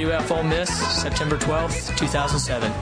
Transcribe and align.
This 0.00 0.08
is 0.08 0.12
RUF 0.14 0.30
Ole 0.30 0.42
Miss, 0.44 1.02
September 1.02 1.36
12th, 1.36 1.94
2007. 1.98 2.72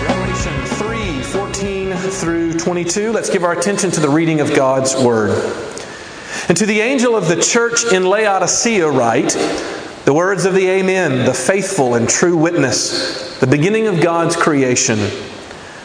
Revelation 0.00 0.66
3 0.76 1.22
14 1.22 1.96
through 1.96 2.58
22. 2.58 3.10
Let's 3.10 3.30
give 3.30 3.42
our 3.42 3.52
attention 3.52 3.90
to 3.90 4.00
the 4.00 4.08
reading 4.08 4.40
of 4.40 4.54
God's 4.54 4.94
Word. 4.94 5.30
And 6.46 6.56
to 6.56 6.66
the 6.66 6.80
angel 6.80 7.16
of 7.16 7.26
the 7.26 7.40
church 7.42 7.92
in 7.92 8.04
Laodicea, 8.04 8.88
write 8.88 9.34
the 10.04 10.12
words 10.12 10.44
of 10.44 10.54
the 10.54 10.68
Amen, 10.68 11.24
the 11.24 11.34
faithful 11.34 11.94
and 11.94 12.08
true 12.08 12.36
witness, 12.36 13.38
the 13.38 13.46
beginning 13.46 13.86
of 13.86 14.00
God's 14.00 14.34
creation. 14.34 14.98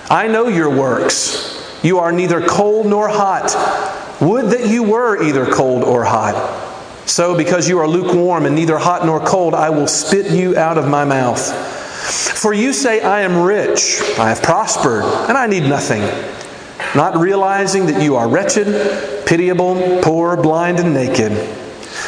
I 0.10 0.28
know 0.28 0.48
your 0.48 0.70
works. 0.70 1.54
You 1.84 2.00
are 2.00 2.12
neither 2.12 2.42
cold 2.42 2.88
nor 2.88 3.08
hot. 3.10 3.54
Would 4.20 4.52
that 4.52 4.68
you 4.68 4.82
were 4.82 5.22
either 5.22 5.46
cold 5.46 5.84
or 5.84 6.04
hot. 6.04 6.64
So, 7.08 7.38
because 7.38 7.70
you 7.70 7.80
are 7.80 7.88
lukewarm 7.88 8.46
and 8.46 8.56
neither 8.56 8.78
hot 8.78 9.06
nor 9.06 9.20
cold, 9.20 9.54
I 9.54 9.70
will 9.70 9.88
spit 9.88 10.32
you 10.32 10.58
out 10.58 10.78
of 10.78 10.88
my 10.88 11.06
mouth. 11.06 11.40
For 12.38 12.54
you 12.54 12.74
say, 12.74 13.02
I 13.02 13.22
am 13.22 13.44
rich, 13.44 14.02
I 14.18 14.30
have 14.30 14.42
prospered, 14.42 15.04
and 15.04 15.38
I 15.38 15.48
need 15.48 15.64
nothing, 15.64 16.02
not 16.96 17.18
realizing 17.18 17.86
that 17.86 18.02
you 18.02 18.16
are 18.16 18.28
wretched, 18.28 19.26
pitiable, 19.26 20.02
poor, 20.02 20.36
blind, 20.36 20.80
and 20.80 20.94
naked. 20.94 21.32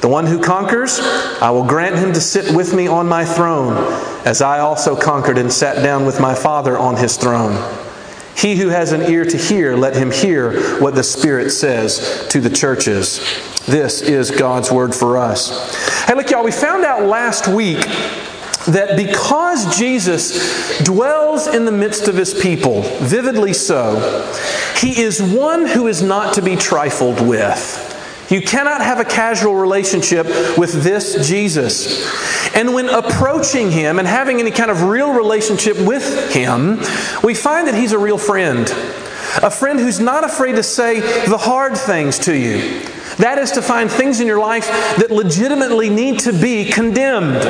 The 0.00 0.08
one 0.08 0.26
who 0.26 0.42
conquers, 0.42 1.00
I 1.40 1.50
will 1.50 1.64
grant 1.64 1.96
him 1.96 2.12
to 2.12 2.20
sit 2.20 2.54
with 2.54 2.74
me 2.74 2.86
on 2.86 3.08
my 3.08 3.24
throne, 3.24 3.76
as 4.26 4.42
I 4.42 4.58
also 4.58 4.94
conquered 4.94 5.38
and 5.38 5.52
sat 5.52 5.82
down 5.82 6.04
with 6.04 6.20
my 6.20 6.34
Father 6.34 6.78
on 6.78 6.96
his 6.96 7.16
throne. 7.16 7.56
He 8.36 8.56
who 8.56 8.68
has 8.68 8.92
an 8.92 9.02
ear 9.02 9.24
to 9.24 9.36
hear, 9.36 9.76
let 9.76 9.96
him 9.96 10.10
hear 10.10 10.80
what 10.80 10.94
the 10.94 11.02
Spirit 11.02 11.50
says 11.50 12.26
to 12.30 12.40
the 12.40 12.50
churches. 12.50 13.18
This 13.66 14.02
is 14.02 14.30
God's 14.30 14.70
word 14.70 14.94
for 14.94 15.16
us. 15.16 16.04
Hey, 16.04 16.14
look, 16.14 16.30
y'all, 16.30 16.44
we 16.44 16.52
found 16.52 16.84
out 16.84 17.04
last 17.04 17.48
week 17.48 17.80
that 18.66 18.96
because 18.96 19.78
Jesus 19.78 20.82
dwells 20.82 21.46
in 21.46 21.64
the 21.64 21.72
midst 21.72 22.08
of 22.08 22.16
his 22.16 22.34
people, 22.34 22.82
vividly 23.00 23.52
so, 23.52 23.96
he 24.78 25.00
is 25.00 25.22
one 25.22 25.66
who 25.66 25.86
is 25.86 26.02
not 26.02 26.34
to 26.34 26.42
be 26.42 26.56
trifled 26.56 27.26
with. 27.26 27.93
You 28.30 28.40
cannot 28.40 28.80
have 28.80 29.00
a 29.00 29.04
casual 29.04 29.54
relationship 29.54 30.26
with 30.56 30.82
this 30.82 31.28
Jesus. 31.28 32.04
And 32.54 32.72
when 32.72 32.88
approaching 32.88 33.70
him 33.70 33.98
and 33.98 34.08
having 34.08 34.40
any 34.40 34.50
kind 34.50 34.70
of 34.70 34.84
real 34.84 35.12
relationship 35.12 35.78
with 35.78 36.32
him, 36.32 36.78
we 37.22 37.34
find 37.34 37.68
that 37.68 37.74
he's 37.74 37.92
a 37.92 37.98
real 37.98 38.18
friend. 38.18 38.70
A 39.42 39.50
friend 39.50 39.78
who's 39.78 40.00
not 40.00 40.24
afraid 40.24 40.56
to 40.56 40.62
say 40.62 41.00
the 41.26 41.36
hard 41.36 41.76
things 41.76 42.18
to 42.20 42.36
you. 42.36 42.80
That 43.16 43.38
is 43.38 43.52
to 43.52 43.62
find 43.62 43.90
things 43.90 44.20
in 44.20 44.26
your 44.26 44.40
life 44.40 44.66
that 44.98 45.10
legitimately 45.10 45.90
need 45.90 46.20
to 46.20 46.32
be 46.32 46.64
condemned, 46.70 47.42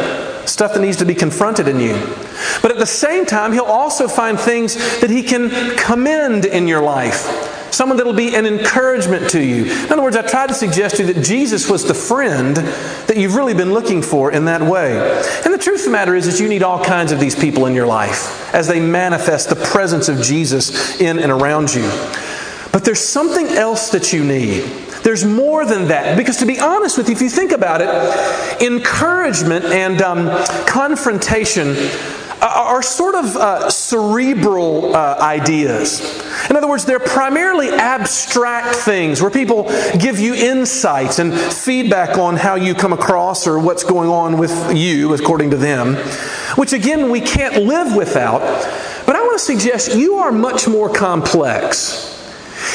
stuff 0.48 0.74
that 0.74 0.80
needs 0.80 0.96
to 0.98 1.04
be 1.04 1.14
confronted 1.14 1.68
in 1.68 1.78
you. 1.78 1.94
But 2.62 2.70
at 2.70 2.78
the 2.78 2.86
same 2.86 3.26
time, 3.26 3.52
he'll 3.52 3.64
also 3.64 4.08
find 4.08 4.38
things 4.38 5.00
that 5.00 5.10
he 5.10 5.22
can 5.22 5.76
commend 5.76 6.46
in 6.46 6.66
your 6.66 6.82
life 6.82 7.53
someone 7.70 7.96
that'll 7.96 8.12
be 8.12 8.34
an 8.34 8.46
encouragement 8.46 9.30
to 9.30 9.42
you. 9.42 9.64
In 9.64 9.92
other 9.92 10.02
words, 10.02 10.16
I 10.16 10.22
tried 10.22 10.48
to 10.48 10.54
suggest 10.54 10.96
to 10.96 11.04
you 11.04 11.12
that 11.12 11.24
Jesus 11.24 11.70
was 11.70 11.86
the 11.86 11.94
friend 11.94 12.56
that 12.56 13.16
you've 13.16 13.34
really 13.34 13.54
been 13.54 13.72
looking 13.72 14.02
for 14.02 14.32
in 14.32 14.44
that 14.46 14.62
way. 14.62 14.96
And 15.44 15.52
the 15.52 15.58
truth 15.58 15.80
of 15.80 15.86
the 15.86 15.90
matter 15.90 16.14
is, 16.14 16.24
that 16.24 16.42
you 16.42 16.48
need 16.48 16.62
all 16.62 16.82
kinds 16.82 17.12
of 17.12 17.20
these 17.20 17.34
people 17.34 17.66
in 17.66 17.74
your 17.74 17.86
life 17.86 18.54
as 18.54 18.66
they 18.66 18.80
manifest 18.80 19.48
the 19.48 19.56
presence 19.56 20.08
of 20.08 20.20
Jesus 20.20 21.00
in 21.00 21.18
and 21.18 21.30
around 21.30 21.74
you. 21.74 21.88
But 22.72 22.84
there's 22.84 23.00
something 23.00 23.46
else 23.46 23.90
that 23.90 24.12
you 24.12 24.24
need. 24.24 24.64
There's 25.04 25.24
more 25.24 25.64
than 25.64 25.88
that. 25.88 26.16
Because 26.16 26.38
to 26.38 26.46
be 26.46 26.58
honest 26.58 26.98
with 26.98 27.08
you, 27.08 27.14
if 27.14 27.22
you 27.22 27.28
think 27.28 27.52
about 27.52 27.80
it, 27.80 28.62
encouragement 28.62 29.66
and 29.66 30.02
um, 30.02 30.28
confrontation 30.66 31.76
are 32.48 32.82
sort 32.82 33.14
of 33.14 33.36
uh, 33.36 33.70
cerebral 33.70 34.94
uh, 34.94 35.16
ideas. 35.20 36.00
In 36.50 36.56
other 36.56 36.68
words, 36.68 36.84
they're 36.84 37.00
primarily 37.00 37.70
abstract 37.70 38.76
things 38.76 39.20
where 39.20 39.30
people 39.30 39.64
give 39.98 40.18
you 40.20 40.34
insights 40.34 41.18
and 41.18 41.32
feedback 41.34 42.18
on 42.18 42.36
how 42.36 42.54
you 42.54 42.74
come 42.74 42.92
across 42.92 43.46
or 43.46 43.58
what's 43.58 43.84
going 43.84 44.10
on 44.10 44.38
with 44.38 44.76
you, 44.76 45.12
according 45.14 45.50
to 45.50 45.56
them, 45.56 45.94
which 46.56 46.72
again, 46.72 47.10
we 47.10 47.20
can't 47.20 47.64
live 47.64 47.96
without. 47.96 48.40
But 49.06 49.16
I 49.16 49.20
want 49.20 49.38
to 49.38 49.44
suggest 49.44 49.96
you 49.96 50.16
are 50.16 50.32
much 50.32 50.68
more 50.68 50.92
complex. 50.92 52.13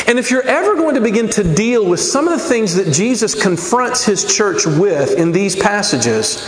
And 0.07 0.17
if 0.17 0.31
you're 0.31 0.47
ever 0.47 0.75
going 0.75 0.95
to 0.95 1.01
begin 1.01 1.29
to 1.29 1.43
deal 1.43 1.85
with 1.85 1.99
some 1.99 2.27
of 2.27 2.39
the 2.39 2.43
things 2.43 2.75
that 2.75 2.91
Jesus 2.91 3.39
confronts 3.39 4.05
his 4.05 4.25
church 4.25 4.65
with 4.65 5.17
in 5.17 5.31
these 5.31 5.55
passages, 5.55 6.47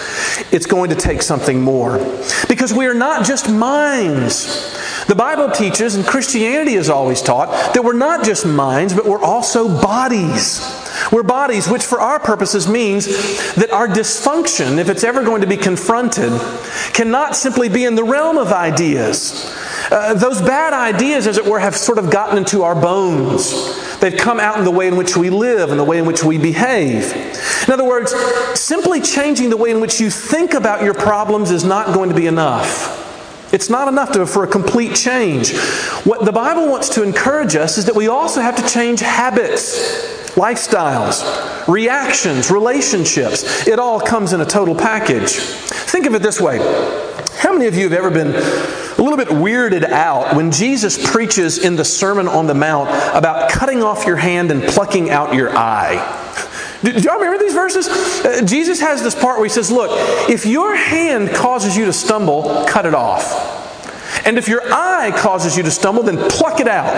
it's 0.52 0.66
going 0.66 0.90
to 0.90 0.96
take 0.96 1.22
something 1.22 1.62
more. 1.62 2.00
Because 2.48 2.74
we 2.74 2.88
are 2.88 2.94
not 2.94 3.26
just 3.26 3.50
minds. 3.50 4.78
The 5.08 5.16
Bible 5.16 5.52
teaches, 5.52 5.96
and 5.96 6.06
Christianity 6.06 6.74
has 6.74 6.90
always 6.90 7.22
taught, 7.22 7.74
that 7.74 7.84
we're 7.84 7.94
not 7.94 8.24
just 8.24 8.46
minds, 8.46 8.94
but 8.94 9.06
we're 9.06 9.22
also 9.22 9.68
bodies. 9.82 10.62
We're 11.12 11.24
bodies, 11.24 11.68
which 11.68 11.84
for 11.84 12.00
our 12.00 12.20
purposes 12.20 12.68
means 12.68 13.06
that 13.56 13.72
our 13.72 13.88
dysfunction, 13.88 14.78
if 14.78 14.90
it's 14.90 15.04
ever 15.04 15.24
going 15.24 15.42
to 15.42 15.48
be 15.48 15.58
confronted, 15.58 16.32
cannot 16.94 17.36
simply 17.36 17.70
be 17.70 17.86
in 17.86 17.96
the 17.96 18.04
realm 18.04 18.38
of 18.38 18.52
ideas. 18.52 19.52
Uh, 19.90 20.14
those 20.14 20.42
bad 20.42 20.74
ideas, 20.74 21.28
as 21.28 21.38
it 21.38 21.46
were, 21.46 21.60
have 21.60 21.76
sort 21.76 21.98
of 21.98 22.10
gotten 22.10 22.38
into 22.38 22.64
our 22.64 22.76
bones. 22.76 24.00
They've 24.00 24.18
come 24.18 24.40
out 24.40 24.58
in 24.58 24.66
the 24.66 24.72
way 24.72 24.88
in 24.88 24.98
which 24.98 25.16
we 25.16 25.30
live 25.30 25.70
and 25.70 25.80
the 25.80 25.84
way 25.84 25.98
in 25.98 26.06
which 26.06 26.24
we 26.24 26.38
behave. 26.38 27.14
In 27.68 27.74
other 27.74 27.84
words, 27.84 28.14
simply 28.60 29.00
changing 29.02 29.50
the 29.50 29.58
way 29.58 29.72
in 29.72 29.80
which 29.80 30.00
you 30.00 30.10
think 30.10 30.54
about 30.54 30.84
your 30.84 30.94
problems 30.94 31.52
is 31.52 31.64
not 31.64 31.94
going 31.94 32.10
to 32.10 32.16
be 32.16 32.28
enough. 32.28 32.98
It's 33.54 33.70
not 33.70 33.88
enough 33.88 34.14
to, 34.14 34.26
for 34.26 34.44
a 34.44 34.48
complete 34.48 34.96
change. 34.96 35.56
What 36.04 36.24
the 36.26 36.32
Bible 36.32 36.70
wants 36.70 36.90
to 36.90 37.04
encourage 37.04 37.56
us 37.56 37.78
is 37.78 37.86
that 37.86 37.96
we 37.96 38.08
also 38.08 38.42
have 38.42 38.56
to 38.56 38.68
change 38.68 39.02
habits, 39.02 40.32
lifestyles, 40.36 41.68
reactions, 41.68 42.50
relationships. 42.50 43.68
It 43.68 43.78
all 43.78 44.00
comes 44.00 44.32
in 44.34 44.42
a 44.42 44.46
total 44.46 44.74
package. 44.74 45.34
Think 45.34 46.06
of 46.06 46.16
it 46.16 46.22
this 46.22 46.40
way 46.40 46.58
How 47.38 47.52
many 47.52 47.68
of 47.68 47.76
you 47.76 47.84
have 47.84 47.94
ever 47.94 48.10
been 48.10 48.32
a 49.02 49.04
little 49.04 49.18
bit 49.18 49.30
weirded 49.30 49.84
out 49.84 50.36
when 50.36 50.52
Jesus 50.52 51.12
preaches 51.12 51.58
in 51.58 51.76
the 51.76 51.84
Sermon 51.84 52.28
on 52.28 52.46
the 52.46 52.54
Mount 52.54 52.88
about 53.16 53.50
cutting 53.50 53.82
off 53.82 54.06
your 54.06 54.16
hand 54.16 54.52
and 54.52 54.62
plucking 54.62 55.10
out 55.10 55.34
your 55.34 55.50
eye? 55.58 56.20
Do, 56.84 56.92
y'all 56.92 57.16
remember 57.16 57.40
these 57.40 57.54
verses? 57.54 57.88
Uh, 58.24 58.44
Jesus 58.46 58.80
has 58.80 59.02
this 59.02 59.16
part 59.16 59.38
where 59.38 59.46
he 59.46 59.50
says, 59.50 59.72
Look, 59.72 59.90
if 60.30 60.46
your 60.46 60.76
hand 60.76 61.32
causes 61.32 61.76
you 61.76 61.86
to 61.86 61.94
stumble, 61.94 62.66
cut 62.68 62.86
it 62.86 62.94
off. 62.94 63.60
And 64.24 64.38
if 64.38 64.48
your 64.48 64.62
eye 64.72 65.12
causes 65.18 65.58
you 65.58 65.64
to 65.64 65.72
stumble, 65.72 66.04
then 66.04 66.18
pluck 66.30 66.60
it 66.60 66.68
out. 66.68 66.92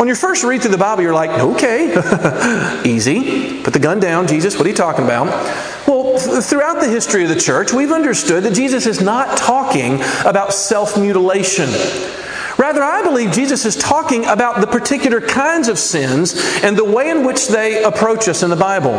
On 0.00 0.08
your 0.08 0.16
first 0.16 0.42
read 0.42 0.60
through 0.60 0.72
the 0.72 0.78
Bible, 0.78 1.02
you're 1.02 1.14
like, 1.14 1.30
okay, 1.30 2.82
easy. 2.84 3.62
Put 3.62 3.72
the 3.72 3.78
gun 3.78 4.00
down, 4.00 4.26
Jesus. 4.26 4.56
What 4.56 4.66
are 4.66 4.70
you 4.70 4.74
talking 4.74 5.04
about? 5.04 5.26
Well, 5.86 6.18
th- 6.18 6.44
throughout 6.44 6.80
the 6.80 6.88
history 6.88 7.22
of 7.22 7.28
the 7.28 7.40
church, 7.40 7.72
we've 7.72 7.92
understood 7.92 8.42
that 8.44 8.54
Jesus 8.54 8.86
is 8.86 9.00
not 9.00 9.36
talking 9.38 10.00
about 10.24 10.52
self 10.52 10.98
mutilation. 10.98 11.68
Rather, 12.58 12.82
I 12.82 13.02
believe 13.02 13.32
Jesus 13.32 13.66
is 13.66 13.76
talking 13.76 14.24
about 14.24 14.60
the 14.60 14.66
particular 14.66 15.20
kinds 15.20 15.68
of 15.68 15.78
sins 15.78 16.34
and 16.62 16.76
the 16.76 16.84
way 16.84 17.10
in 17.10 17.24
which 17.24 17.48
they 17.48 17.82
approach 17.82 18.28
us 18.28 18.42
in 18.42 18.50
the 18.50 18.56
Bible. 18.56 18.92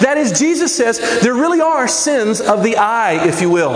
That 0.00 0.16
is, 0.16 0.38
Jesus 0.38 0.74
says 0.74 1.20
there 1.20 1.34
really 1.34 1.60
are 1.60 1.86
sins 1.86 2.40
of 2.40 2.62
the 2.62 2.78
eye, 2.78 3.26
if 3.26 3.42
you 3.42 3.50
will. 3.50 3.72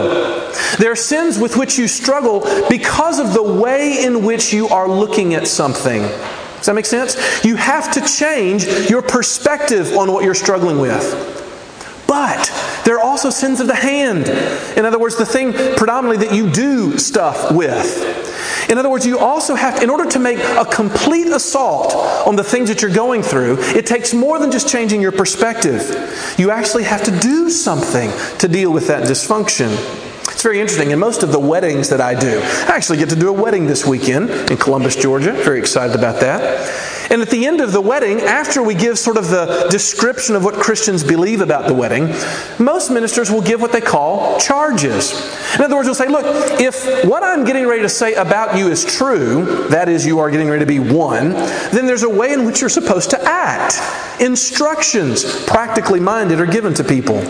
There 0.79 0.91
are 0.91 0.97
sins 0.97 1.39
with 1.39 1.57
which 1.57 1.77
you 1.79 1.87
struggle 1.87 2.41
because 2.71 3.19
of 3.19 3.35
the 3.35 3.43
way 3.43 4.03
in 4.05 4.25
which 4.25 4.55
you 4.55 4.69
are 4.69 4.89
looking 4.89 5.35
at 5.35 5.47
something. 5.47 6.03
Does 6.03 6.67
that 6.67 6.75
make 6.75 6.87
sense? 6.87 7.45
You 7.45 7.57
have 7.57 7.93
to 7.93 8.01
change 8.01 8.65
your 8.89 9.03
perspective 9.03 9.95
on 9.97 10.13
what 10.13 10.25
you're 10.25 10.35
struggling 10.35 10.79
with. 10.79 11.46
But 12.07 12.51
There 12.87 12.95
are 12.95 13.03
also 13.05 13.31
sins 13.31 13.59
of 13.59 13.67
the 13.67 13.75
hand. 13.75 14.29
In 14.79 14.85
other 14.85 14.99
words, 14.99 15.17
the 15.17 15.27
thing 15.27 15.53
predominantly 15.53 16.25
that 16.25 16.33
you 16.33 16.49
do 16.49 16.99
stuff 16.99 17.51
with. 17.51 18.71
In 18.71 18.79
other 18.79 18.89
words, 18.89 19.05
you 19.05 19.19
also 19.19 19.57
have, 19.57 19.79
to, 19.79 19.83
in 19.83 19.91
order 19.91 20.09
to 20.11 20.21
make 20.21 20.39
a 20.39 20.65
complete 20.65 21.27
assault 21.27 21.97
on 22.27 22.37
the 22.37 22.45
things 22.45 22.69
that 22.69 22.83
you're 22.83 22.93
going 22.93 23.23
through, 23.23 23.59
it 23.59 23.87
takes 23.87 24.15
more 24.15 24.39
than 24.39 24.53
just 24.53 24.69
changing 24.69 25.01
your 25.01 25.11
perspective. 25.11 25.83
You 26.39 26.53
actually 26.53 26.85
have 26.85 27.03
to 27.05 27.19
do 27.19 27.51
something 27.51 28.09
to 28.39 28.47
deal 28.47 28.73
with 28.73 28.87
that 28.87 29.03
dysfunction. 29.03 29.73
It's 30.33 30.43
very 30.45 30.61
interesting. 30.61 30.93
In 30.93 31.01
most 31.01 31.25
of 31.25 31.33
the 31.33 31.41
weddings 31.41 31.89
that 31.89 32.01
I 32.01 32.15
do, 32.15 32.41
I 32.69 32.77
actually 32.77 32.99
get 32.99 33.09
to 33.09 33.17
do 33.17 33.31
a 33.31 33.33
wedding 33.33 33.67
this 33.67 33.85
weekend 33.85 34.31
in 34.49 34.57
Columbus, 34.59 34.95
Georgia. 34.95 35.33
Very 35.33 35.59
excited 35.59 35.97
about 35.97 36.21
that. 36.21 36.96
And 37.11 37.23
at 37.23 37.31
the 37.31 37.47
end 37.47 37.61
of 37.61 37.73
the 37.73 37.81
wedding, 37.81 38.21
after 38.21 38.63
we 38.63 38.75
give 38.75 38.99
sort 38.99 39.17
of 39.17 39.29
the 39.29 39.69
description 39.71 40.35
of 40.35 40.45
what 40.45 40.55
Christians 40.55 41.05
believe 41.05 41.41
about 41.41 41.67
the 41.67 41.75
wedding, 41.75 42.09
most 42.59 42.91
ministers 42.91 43.31
will 43.31 43.43
give 43.43 43.61
what 43.61 43.73
they 43.73 43.81
call 43.81 44.39
charges. 44.39 45.13
In 45.55 45.63
other 45.63 45.77
words, 45.77 45.87
they'll 45.87 45.95
say, 45.95 46.09
Look, 46.09 46.25
if 46.61 47.05
what 47.05 47.23
I'm 47.23 47.45
getting 47.45 47.67
ready 47.67 47.83
to 47.83 47.89
say 47.89 48.15
about 48.15 48.59
you 48.59 48.69
is 48.69 48.85
true, 48.85 49.69
that 49.69 49.89
is, 49.89 50.07
you 50.07 50.19
are 50.19 50.31
getting 50.31 50.49
ready 50.49 50.65
to 50.65 50.67
be 50.67 50.81
one, 50.81 51.31
then 51.31 51.87
there's 51.87 52.03
a 52.03 52.09
way 52.09 52.33
in 52.33 52.45
which 52.45 52.61
you're 52.61 52.71
supposed 52.71 53.11
to 53.11 53.23
act. 53.23 53.81
Instructions, 54.21 55.45
practically 55.45 56.01
minded, 56.01 56.41
are 56.41 56.47
given 56.47 56.75
to 56.75 56.85
people. 56.85 57.23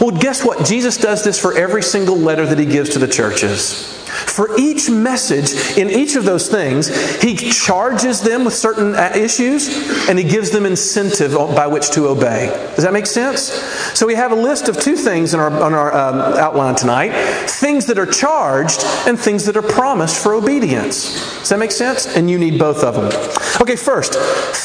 Well, 0.00 0.10
guess 0.10 0.44
what? 0.44 0.66
Jesus 0.66 0.96
does 0.96 1.24
this 1.24 1.38
for 1.38 1.56
every 1.56 1.82
single 1.82 2.16
letter 2.16 2.46
that 2.46 2.58
he 2.58 2.66
gives 2.66 2.90
to 2.90 2.98
the 2.98 3.08
churches. 3.08 3.94
For 4.14 4.56
each 4.58 4.88
message 4.88 5.76
in 5.76 5.90
each 5.90 6.14
of 6.14 6.24
those 6.24 6.48
things, 6.48 6.88
he 7.20 7.34
charges 7.34 8.20
them 8.20 8.44
with 8.44 8.54
certain 8.54 8.94
uh, 8.94 9.12
issues 9.14 10.08
and 10.08 10.18
he 10.18 10.24
gives 10.24 10.50
them 10.50 10.66
incentive 10.66 11.32
by 11.34 11.66
which 11.66 11.90
to 11.92 12.06
obey. 12.08 12.46
Does 12.74 12.84
that 12.84 12.92
make 12.92 13.06
sense? 13.06 13.40
So 13.94 14.06
we 14.06 14.14
have 14.14 14.32
a 14.32 14.36
list 14.36 14.68
of 14.68 14.80
two 14.80 14.96
things 14.96 15.34
in 15.34 15.40
our, 15.40 15.50
on 15.50 15.74
our 15.74 15.92
um, 15.92 16.16
outline 16.38 16.74
tonight 16.74 17.12
things 17.48 17.86
that 17.86 17.98
are 17.98 18.06
charged 18.06 18.82
and 19.06 19.18
things 19.18 19.44
that 19.46 19.56
are 19.56 19.62
promised 19.62 20.22
for 20.22 20.34
obedience. 20.34 21.38
Does 21.40 21.48
that 21.48 21.58
make 21.58 21.72
sense? 21.72 22.16
And 22.16 22.30
you 22.30 22.38
need 22.38 22.58
both 22.58 22.82
of 22.82 22.94
them. 22.94 23.06
Okay, 23.60 23.76
first, 23.76 24.14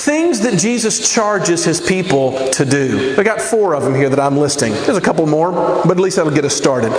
things 0.06 0.39
that 0.42 0.57
Jesus 0.60 1.13
charges 1.13 1.63
his 1.63 1.80
people 1.80 2.50
to 2.51 2.66
do. 2.66 3.16
I 3.18 3.24
got 3.24 3.42
four 3.42 3.75
of 3.75 3.83
them 3.83 3.95
here 3.95 4.10
that 4.10 4.19
I'm 4.19 4.38
listing. 4.38 4.74
There's 4.74 4.98
a 4.98 5.01
couple 5.09 5.25
more, 5.25 5.51
but 5.51 5.89
at 5.89 6.00
least 6.00 6.17
that'll 6.17 6.31
get 6.31 6.45
us 6.45 6.56
started. 6.56 6.91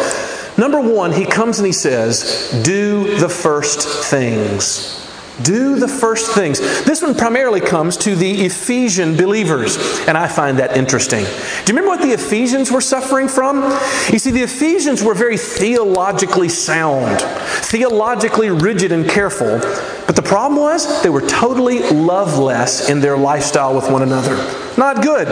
Number 0.59 0.81
one, 0.81 1.13
he 1.13 1.25
comes 1.25 1.61
and 1.61 1.67
he 1.67 1.73
says, 1.73 2.61
Do 2.65 3.17
the 3.21 3.29
first 3.29 3.87
things. 4.11 5.00
Do 5.43 5.77
the 5.77 5.89
first 5.89 6.33
things. 6.35 6.61
This 6.85 7.03
one 7.03 7.15
primarily 7.15 7.61
comes 7.61 7.97
to 7.99 8.15
the 8.15 8.47
Ephesian 8.47 9.17
believers, 9.17 9.77
and 10.07 10.17
I 10.17 10.29
find 10.29 10.59
that 10.59 10.77
interesting. 10.77 11.25
Do 11.25 11.31
you 11.31 11.65
remember 11.69 11.89
what 11.89 12.03
the 12.03 12.13
Ephesians 12.13 12.71
were 12.71 12.81
suffering 12.81 13.29
from? 13.29 13.63
You 14.11 14.19
see, 14.19 14.31
the 14.31 14.43
Ephesians 14.43 15.03
were 15.03 15.15
very 15.15 15.39
theologically 15.39 16.49
sound, 16.49 17.21
theologically 17.65 18.51
rigid 18.51 18.93
and 18.93 19.09
careful, 19.09 19.61
but 20.07 20.17
the 20.17 20.23
problem 20.23 20.61
was 20.61 21.03
they 21.03 21.09
were 21.09 21.27
totally 21.27 21.81
loveless 21.91 22.89
in 22.91 23.01
their 23.01 23.17
lifestyle 23.17 23.75
with 23.75 23.91
one 23.91 24.03
another. 24.03 24.37
Not 24.77 25.03
good. 25.03 25.29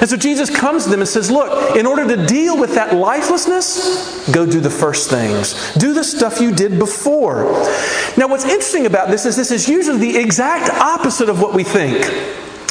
And 0.00 0.10
so 0.10 0.16
Jesus 0.16 0.50
comes 0.50 0.84
to 0.84 0.90
them 0.90 1.00
and 1.00 1.08
says, 1.08 1.30
Look, 1.30 1.76
in 1.76 1.86
order 1.86 2.06
to 2.08 2.26
deal 2.26 2.58
with 2.58 2.74
that 2.74 2.94
lifelessness, 2.94 4.30
go 4.32 4.44
do 4.44 4.60
the 4.60 4.70
first 4.70 5.10
things. 5.10 5.74
Do 5.74 5.92
the 5.92 6.04
stuff 6.04 6.40
you 6.40 6.52
did 6.52 6.78
before. 6.78 7.44
Now, 8.16 8.26
what's 8.28 8.44
interesting 8.44 8.86
about 8.86 9.08
this 9.08 9.26
is 9.26 9.36
this 9.40 9.50
is 9.50 9.70
usually 9.70 9.98
the 9.98 10.18
exact 10.18 10.68
opposite 10.68 11.30
of 11.30 11.40
what 11.40 11.54
we 11.54 11.64
think. 11.64 11.98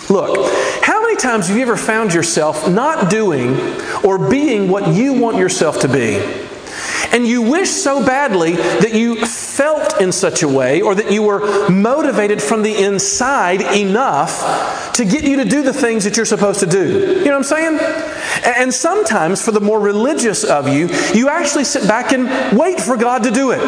Look, 0.07 0.53
how 0.83 1.01
many 1.01 1.15
times 1.15 1.47
have 1.47 1.57
you 1.57 1.63
ever 1.63 1.75
found 1.75 2.13
yourself 2.13 2.69
not 2.69 3.09
doing 3.09 3.57
or 4.03 4.19
being 4.29 4.69
what 4.69 4.93
you 4.93 5.13
want 5.13 5.37
yourself 5.37 5.79
to 5.79 5.87
be? 5.87 6.19
And 7.11 7.27
you 7.27 7.41
wish 7.41 7.69
so 7.69 8.05
badly 8.05 8.53
that 8.53 8.93
you 8.93 9.25
felt 9.25 9.99
in 9.99 10.11
such 10.11 10.43
a 10.43 10.47
way 10.47 10.81
or 10.81 10.95
that 10.95 11.11
you 11.11 11.23
were 11.23 11.69
motivated 11.69 12.41
from 12.41 12.61
the 12.61 12.83
inside 12.83 13.61
enough 13.61 14.93
to 14.93 15.05
get 15.05 15.23
you 15.23 15.37
to 15.37 15.45
do 15.45 15.61
the 15.61 15.73
things 15.73 16.03
that 16.03 16.17
you're 16.17 16.25
supposed 16.25 16.59
to 16.59 16.65
do. 16.65 17.19
You 17.19 17.25
know 17.25 17.31
what 17.31 17.35
I'm 17.37 17.43
saying? 17.43 17.79
And 18.45 18.73
sometimes, 18.73 19.43
for 19.43 19.51
the 19.51 19.61
more 19.61 19.79
religious 19.79 20.43
of 20.43 20.67
you, 20.67 20.89
you 21.13 21.29
actually 21.29 21.63
sit 21.63 21.87
back 21.87 22.11
and 22.11 22.57
wait 22.57 22.79
for 22.79 22.97
God 22.97 23.23
to 23.23 23.31
do 23.31 23.51
it. 23.51 23.59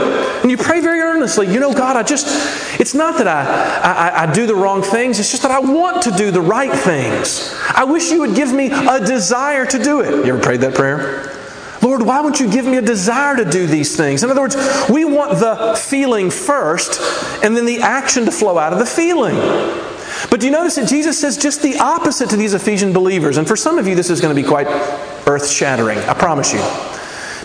And 0.42 0.52
you 0.52 0.58
pray 0.58 0.82
very 0.82 1.00
earnestly, 1.00 1.52
you 1.52 1.60
know, 1.60 1.74
God, 1.74 1.96
I 1.96 2.04
just, 2.04 2.80
it's 2.80 2.94
not 2.94 3.18
that 3.18 3.28
I, 3.28 3.44
I, 3.82 4.24
I 4.24 4.34
do 4.34 4.46
the 4.46 4.56
wrong 4.56 4.82
things, 4.82 5.20
it's 5.20 5.32
just 5.32 5.44
that 5.44 5.52
I 5.52 5.60
want 5.60 6.04
to 6.04 6.12
do 6.12 6.32
the 6.32 6.42
right 6.42 6.72
things. 6.72 7.54
I 7.70 7.84
wish 7.84 8.12
you 8.12 8.20
would 8.22 8.36
give 8.36 8.54
me 8.54 8.70
a 8.72 9.00
desire 9.00 9.66
to 9.66 9.82
do 9.82 10.02
it. 10.02 10.26
You 10.26 10.34
ever 10.34 10.42
prayed 10.42 10.62
that 10.62 10.76
prayer? 10.76 11.31
Lord, 11.82 12.04
why 12.04 12.22
won't 12.22 12.40
you 12.40 12.50
give 12.50 12.66
me 12.66 12.78
a 12.78 12.82
desire 12.82 13.36
to 13.36 13.46
do 13.46 13.66
these 13.66 13.96
things? 13.98 14.24
In 14.24 14.30
other 14.30 14.42
words, 14.42 14.56
we 14.90 15.04
want 15.04 15.40
the 15.40 15.76
feeling 15.76 16.30
first 16.30 17.02
and 17.44 17.58
then 17.58 17.66
the 17.66 17.80
action 17.80 18.26
to 18.26 18.32
flow 18.32 18.58
out 18.58 18.72
of 18.72 18.80
the 18.80 18.86
feeling. 18.86 19.36
But 20.30 20.40
do 20.40 20.46
you 20.46 20.52
notice 20.52 20.76
that 20.76 20.88
Jesus 20.88 21.20
says 21.20 21.38
just 21.38 21.62
the 21.62 21.78
opposite 21.80 22.30
to 22.30 22.38
these 22.38 22.54
Ephesian 22.54 22.94
believers? 22.94 23.38
And 23.38 23.48
for 23.48 23.56
some 23.56 23.80
of 23.80 23.88
you, 23.88 23.96
this 23.96 24.10
is 24.10 24.22
going 24.22 24.36
to 24.36 24.42
be 24.42 24.48
quite 24.48 24.68
earth 25.28 25.50
shattering, 25.50 25.98
I 26.00 26.14
promise 26.14 26.54
you. 26.54 26.64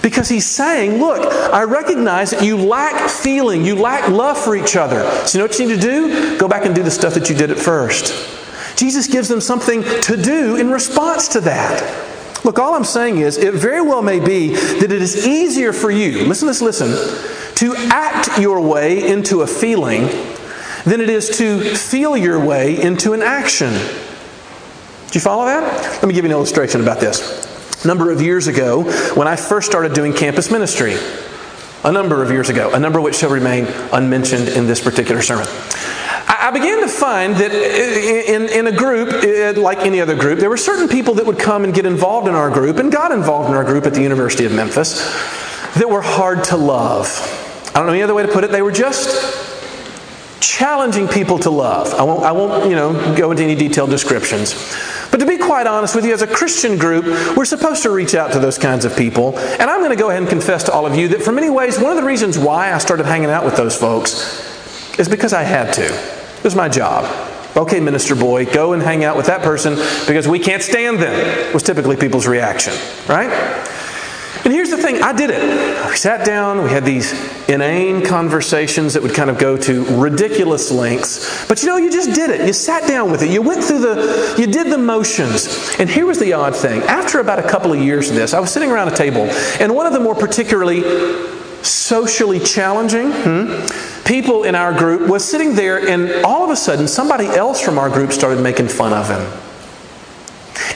Because 0.03 0.29
he's 0.29 0.47
saying, 0.47 1.00
Look, 1.00 1.33
I 1.53 1.65
recognize 1.65 2.31
that 2.31 2.44
you 2.44 2.56
lack 2.56 3.11
feeling, 3.11 3.65
you 3.65 3.75
lack 3.75 4.09
love 4.09 4.38
for 4.38 4.55
each 4.55 4.77
other. 4.77 5.03
So 5.27 5.38
you 5.38 5.43
know 5.43 5.49
what 5.49 5.59
you 5.59 5.67
need 5.67 5.81
to 5.81 5.81
do? 5.81 6.38
Go 6.38 6.47
back 6.47 6.67
and 6.67 6.75
do 6.75 6.83
the 6.83 6.91
stuff 6.91 7.15
that 7.15 7.31
you 7.31 7.35
did 7.35 7.50
at 7.50 7.59
first. 7.59 8.15
Jesus 8.77 9.06
gives 9.06 9.29
them 9.29 9.41
something 9.41 9.83
to 9.83 10.17
do 10.17 10.56
in 10.56 10.71
response 10.71 11.29
to 11.29 11.41
that. 11.41 12.16
Look, 12.47 12.61
all 12.61 12.75
I'm 12.75 12.85
saying 12.85 13.19
is, 13.19 13.39
it 13.39 13.55
very 13.55 13.81
well 13.81 14.03
may 14.03 14.21
be 14.21 14.55
that 14.55 14.93
it 14.93 15.03
is 15.03 15.27
easier 15.27 15.73
for 15.73 15.91
you, 15.91 16.25
listen, 16.27 16.47
listen, 16.47 16.65
listen, 16.65 17.55
to 17.57 17.75
act 17.91 18.39
your 18.39 18.61
way 18.61 19.05
into 19.05 19.43
a 19.43 19.49
feeling 19.49 20.03
than 20.85 21.01
it 21.01 21.11
is 21.11 21.39
to 21.39 21.75
feel 21.75 22.17
your 22.17 22.39
way 22.39 22.81
into 22.81 23.15
an 23.15 23.23
action. 23.23 23.73
Do 23.73 25.13
you 25.13 25.21
follow 25.21 25.47
that? 25.47 25.65
Let 25.95 26.05
me 26.05 26.15
give 26.15 26.25
you 26.25 26.31
an 26.31 26.37
illustration 26.37 26.81
about 26.81 27.01
this. 27.01 27.85
A 27.85 27.89
number 27.89 28.13
of 28.13 28.23
years 28.23 28.47
ago, 28.47 28.85
when 29.15 29.27
I 29.27 29.35
first 29.35 29.69
started 29.69 29.93
doing 29.93 30.13
campus 30.13 30.49
ministry, 30.49 30.95
a 31.83 31.91
number 31.91 32.23
of 32.23 32.31
years 32.31 32.49
ago, 32.49 32.73
a 32.73 32.79
number 32.79 33.00
which 33.00 33.17
shall 33.17 33.31
remain 33.31 33.67
unmentioned 33.93 34.50
in 34.50 34.69
this 34.69 34.81
particular 34.81 35.21
sermon. 35.21 35.49
I 36.47 36.53
began 36.53 36.81
to 36.81 36.87
find 36.87 37.35
that 37.35 37.53
in, 37.53 38.49
in 38.50 38.69
a 38.69 38.73
group, 38.73 39.09
like 39.57 39.79
any 39.79 40.00
other 40.00 40.15
group, 40.15 40.38
there 40.38 40.49
were 40.49 40.57
certain 40.57 40.87
people 40.87 41.15
that 41.15 41.26
would 41.26 41.41
come 41.41 41.65
and 41.65 41.75
get 41.75 41.87
involved 41.87 42.29
in 42.29 42.37
our 42.37 42.50
group 42.50 42.76
and 42.76 42.93
got 42.93 43.11
involved 43.11 43.50
in 43.50 43.57
our 43.57 43.65
group 43.65 43.85
at 43.85 43.95
the 43.95 44.00
University 44.00 44.45
of 44.45 44.53
Memphis 44.53 45.03
that 45.75 45.91
were 45.91 46.03
hard 46.03 46.45
to 46.45 46.57
love. 46.57 47.09
I 47.75 47.81
don't 47.81 47.87
know 47.87 47.93
any 47.95 48.03
other 48.03 48.15
way 48.15 48.25
to 48.25 48.33
put 48.33 48.45
it. 48.45 48.53
They 48.53 48.62
were 48.62 48.71
just 48.71 49.11
challenging 50.41 51.09
people 51.09 51.41
to 51.41 51.50
love. 51.50 51.93
I 51.95 52.05
won't, 52.05 52.23
I 52.23 52.31
won't 52.31 52.71
you 52.71 52.76
know, 52.76 53.17
go 53.17 53.33
into 53.33 53.43
any 53.43 53.57
detailed 53.57 53.91
descriptions. 53.91 54.55
But 55.11 55.17
to 55.19 55.26
be 55.26 55.38
quite 55.38 55.67
honest 55.67 55.97
with 55.97 56.05
you, 56.05 56.15
as 56.15 56.23
a 56.23 56.29
Christian 56.29 56.79
group, 56.79 57.07
we're 57.37 57.45
supposed 57.45 57.83
to 57.83 57.91
reach 57.91 58.15
out 58.15 58.31
to 58.35 58.38
those 58.38 58.57
kinds 58.57 58.85
of 58.85 58.97
people. 58.97 59.37
And 59.37 59.69
I'm 59.69 59.81
going 59.81 59.91
to 59.91 59.97
go 59.97 60.11
ahead 60.11 60.23
and 60.23 60.31
confess 60.31 60.62
to 60.62 60.73
all 60.73 60.87
of 60.87 60.95
you 60.95 61.09
that 61.09 61.25
for 61.25 61.33
many 61.33 61.50
ways, 61.50 61.81
one 61.81 61.91
of 61.91 61.97
the 61.97 62.07
reasons 62.07 62.38
why 62.38 62.73
I 62.73 62.79
started 62.79 63.07
hanging 63.07 63.31
out 63.31 63.45
with 63.45 63.57
those 63.57 63.76
folks 63.76 64.97
is 64.97 65.09
because 65.09 65.33
I 65.33 65.43
had 65.43 65.73
to. 65.75 66.15
Was 66.47 66.55
my 66.55 66.69
job. 66.69 67.05
Okay, 67.57 67.81
minister 67.81 68.15
boy, 68.15 68.47
go 68.47 68.73
and 68.73 68.81
hang 68.81 69.03
out 69.03 69.17
with 69.17 69.26
that 69.26 69.43
person 69.43 69.75
because 70.07 70.29
we 70.29 70.38
can't 70.38 70.62
stand 70.62 71.00
them, 71.00 71.53
was 71.53 71.65
typically 71.65 71.97
people's 71.97 72.29
reaction, 72.29 72.73
right? 73.09 73.33
And 74.45 74.53
here's 74.53 74.71
the 74.71 74.76
thing 74.76 75.03
I 75.03 75.12
did 75.12 75.31
it. 75.31 75.91
We 75.91 75.97
sat 75.97 76.25
down, 76.25 76.62
we 76.62 76.71
had 76.71 76.85
these 76.85 77.12
inane 77.49 78.07
conversations 78.07 78.95
that 78.95 79.03
would 79.03 79.12
kind 79.12 79.29
of 79.29 79.38
go 79.38 79.57
to 79.57 79.85
ridiculous 79.97 80.71
lengths. 80.71 81.49
But 81.49 81.62
you 81.62 81.69
know, 81.69 81.79
you 81.79 81.91
just 81.91 82.15
did 82.15 82.31
it. 82.31 82.47
You 82.47 82.53
sat 82.53 82.87
down 82.87 83.11
with 83.11 83.23
it. 83.23 83.31
You 83.31 83.43
went 83.43 83.65
through 83.65 83.81
the, 83.81 84.37
you 84.38 84.47
did 84.47 84.71
the 84.71 84.79
motions. 84.79 85.75
And 85.81 85.91
here 85.91 86.07
was 86.07 86.21
the 86.21 86.33
odd 86.33 86.55
thing. 86.55 86.81
After 86.83 87.19
about 87.19 87.41
a 87.41 87.49
couple 87.49 87.73
of 87.73 87.81
years 87.81 88.09
of 88.09 88.15
this, 88.15 88.35
I 88.35 88.38
was 88.38 88.53
sitting 88.53 88.71
around 88.71 88.87
a 88.87 88.95
table, 88.95 89.23
and 89.59 89.75
one 89.75 89.88
of 89.88 89.93
the 89.93 89.99
more 89.99 90.15
particularly 90.15 90.83
socially 91.65 92.38
challenging, 92.38 93.11
hmm, 93.11 93.67
people 94.07 94.45
in 94.45 94.55
our 94.55 94.73
group 94.73 95.09
was 95.11 95.25
sitting 95.25 95.55
there, 95.55 95.87
and 95.89 96.25
all 96.25 96.45
of 96.45 96.51
a 96.51 96.57
sudden, 96.57 96.89
somebody 96.89 97.27
else 97.27 97.61
from 97.61 97.79
our 97.79 97.91
group 97.91 98.13
started 98.13 98.41
making 98.41 98.69
fun 98.69 98.93
of 98.93 99.09
him. 99.11 99.43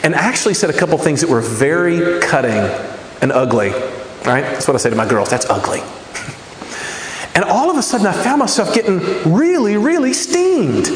And 0.02 0.14
actually 0.14 0.54
said 0.54 0.70
a 0.70 0.78
couple 0.78 0.98
things 0.98 1.20
that 1.20 1.30
were 1.30 1.40
very 1.40 2.20
cutting 2.20 2.58
and 3.22 3.32
ugly. 3.32 3.70
Right? 4.26 4.42
That's 4.42 4.68
what 4.68 4.74
I 4.74 4.78
say 4.78 4.90
to 4.90 4.96
my 4.96 5.08
girls. 5.08 5.30
That's 5.30 5.48
ugly. 5.48 5.80
And 7.32 7.44
all 7.44 7.70
of 7.70 7.76
a 7.76 7.82
sudden, 7.82 8.08
I 8.08 8.12
found 8.12 8.40
myself 8.40 8.74
getting 8.74 8.98
really, 9.32 9.76
really 9.76 10.12
steamed. 10.12 10.88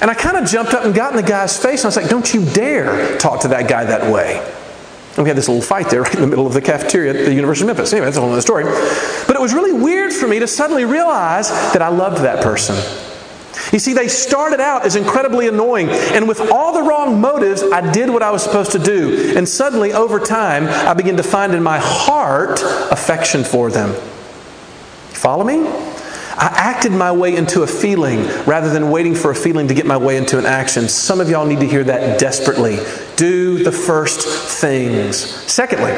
And 0.00 0.10
I 0.10 0.14
kind 0.14 0.38
of 0.38 0.48
jumped 0.48 0.72
up 0.72 0.86
and 0.86 0.94
got 0.94 1.10
in 1.10 1.16
the 1.16 1.22
guy's 1.22 1.62
face, 1.62 1.80
and 1.80 1.84
I 1.84 1.88
was 1.88 1.96
like, 1.96 2.08
Don't 2.08 2.32
you 2.32 2.46
dare 2.46 3.18
talk 3.18 3.42
to 3.42 3.48
that 3.48 3.68
guy 3.68 3.84
that 3.84 4.10
way. 4.10 4.40
And 5.16 5.24
we 5.24 5.30
had 5.30 5.36
this 5.36 5.48
little 5.48 5.62
fight 5.62 5.88
there 5.88 6.02
right 6.02 6.14
in 6.14 6.20
the 6.20 6.26
middle 6.26 6.46
of 6.46 6.52
the 6.52 6.60
cafeteria 6.60 7.14
at 7.18 7.24
the 7.24 7.34
University 7.34 7.64
of 7.64 7.76
Memphis. 7.76 7.92
Anyway, 7.92 8.06
that's 8.06 8.18
a 8.18 8.20
whole 8.20 8.32
other 8.32 8.40
story. 8.40 8.64
But 9.26 9.36
it 9.36 9.40
was 9.40 9.54
really 9.54 9.72
weird 9.72 10.12
for 10.12 10.28
me 10.28 10.38
to 10.38 10.46
suddenly 10.46 10.84
realize 10.84 11.48
that 11.48 11.82
I 11.82 11.88
loved 11.88 12.22
that 12.22 12.42
person. 12.42 12.76
You 13.72 13.78
see, 13.78 13.94
they 13.94 14.08
started 14.08 14.60
out 14.60 14.84
as 14.84 14.94
incredibly 14.94 15.48
annoying, 15.48 15.88
and 15.88 16.28
with 16.28 16.40
all 16.52 16.72
the 16.72 16.82
wrong 16.82 17.20
motives, 17.20 17.62
I 17.62 17.90
did 17.90 18.10
what 18.10 18.22
I 18.22 18.30
was 18.30 18.42
supposed 18.42 18.72
to 18.72 18.78
do. 18.78 19.34
And 19.36 19.48
suddenly, 19.48 19.92
over 19.92 20.20
time, 20.20 20.66
I 20.66 20.94
began 20.94 21.16
to 21.16 21.22
find 21.22 21.52
in 21.52 21.62
my 21.62 21.78
heart 21.78 22.60
affection 22.92 23.42
for 23.42 23.70
them. 23.70 23.92
Follow 25.08 25.42
me? 25.42 25.66
I 26.38 26.52
acted 26.54 26.92
my 26.92 27.10
way 27.12 27.34
into 27.34 27.62
a 27.62 27.66
feeling 27.66 28.26
rather 28.44 28.70
than 28.70 28.90
waiting 28.90 29.14
for 29.14 29.30
a 29.30 29.34
feeling 29.34 29.68
to 29.68 29.74
get 29.74 29.86
my 29.86 29.96
way 29.96 30.18
into 30.18 30.38
an 30.38 30.44
action. 30.44 30.86
Some 30.86 31.18
of 31.18 31.30
y'all 31.30 31.46
need 31.46 31.60
to 31.60 31.66
hear 31.66 31.82
that 31.84 32.20
desperately. 32.20 32.78
Do 33.16 33.62
the 33.62 33.72
first 33.72 34.26
things. 34.60 35.16
Secondly, 35.50 35.92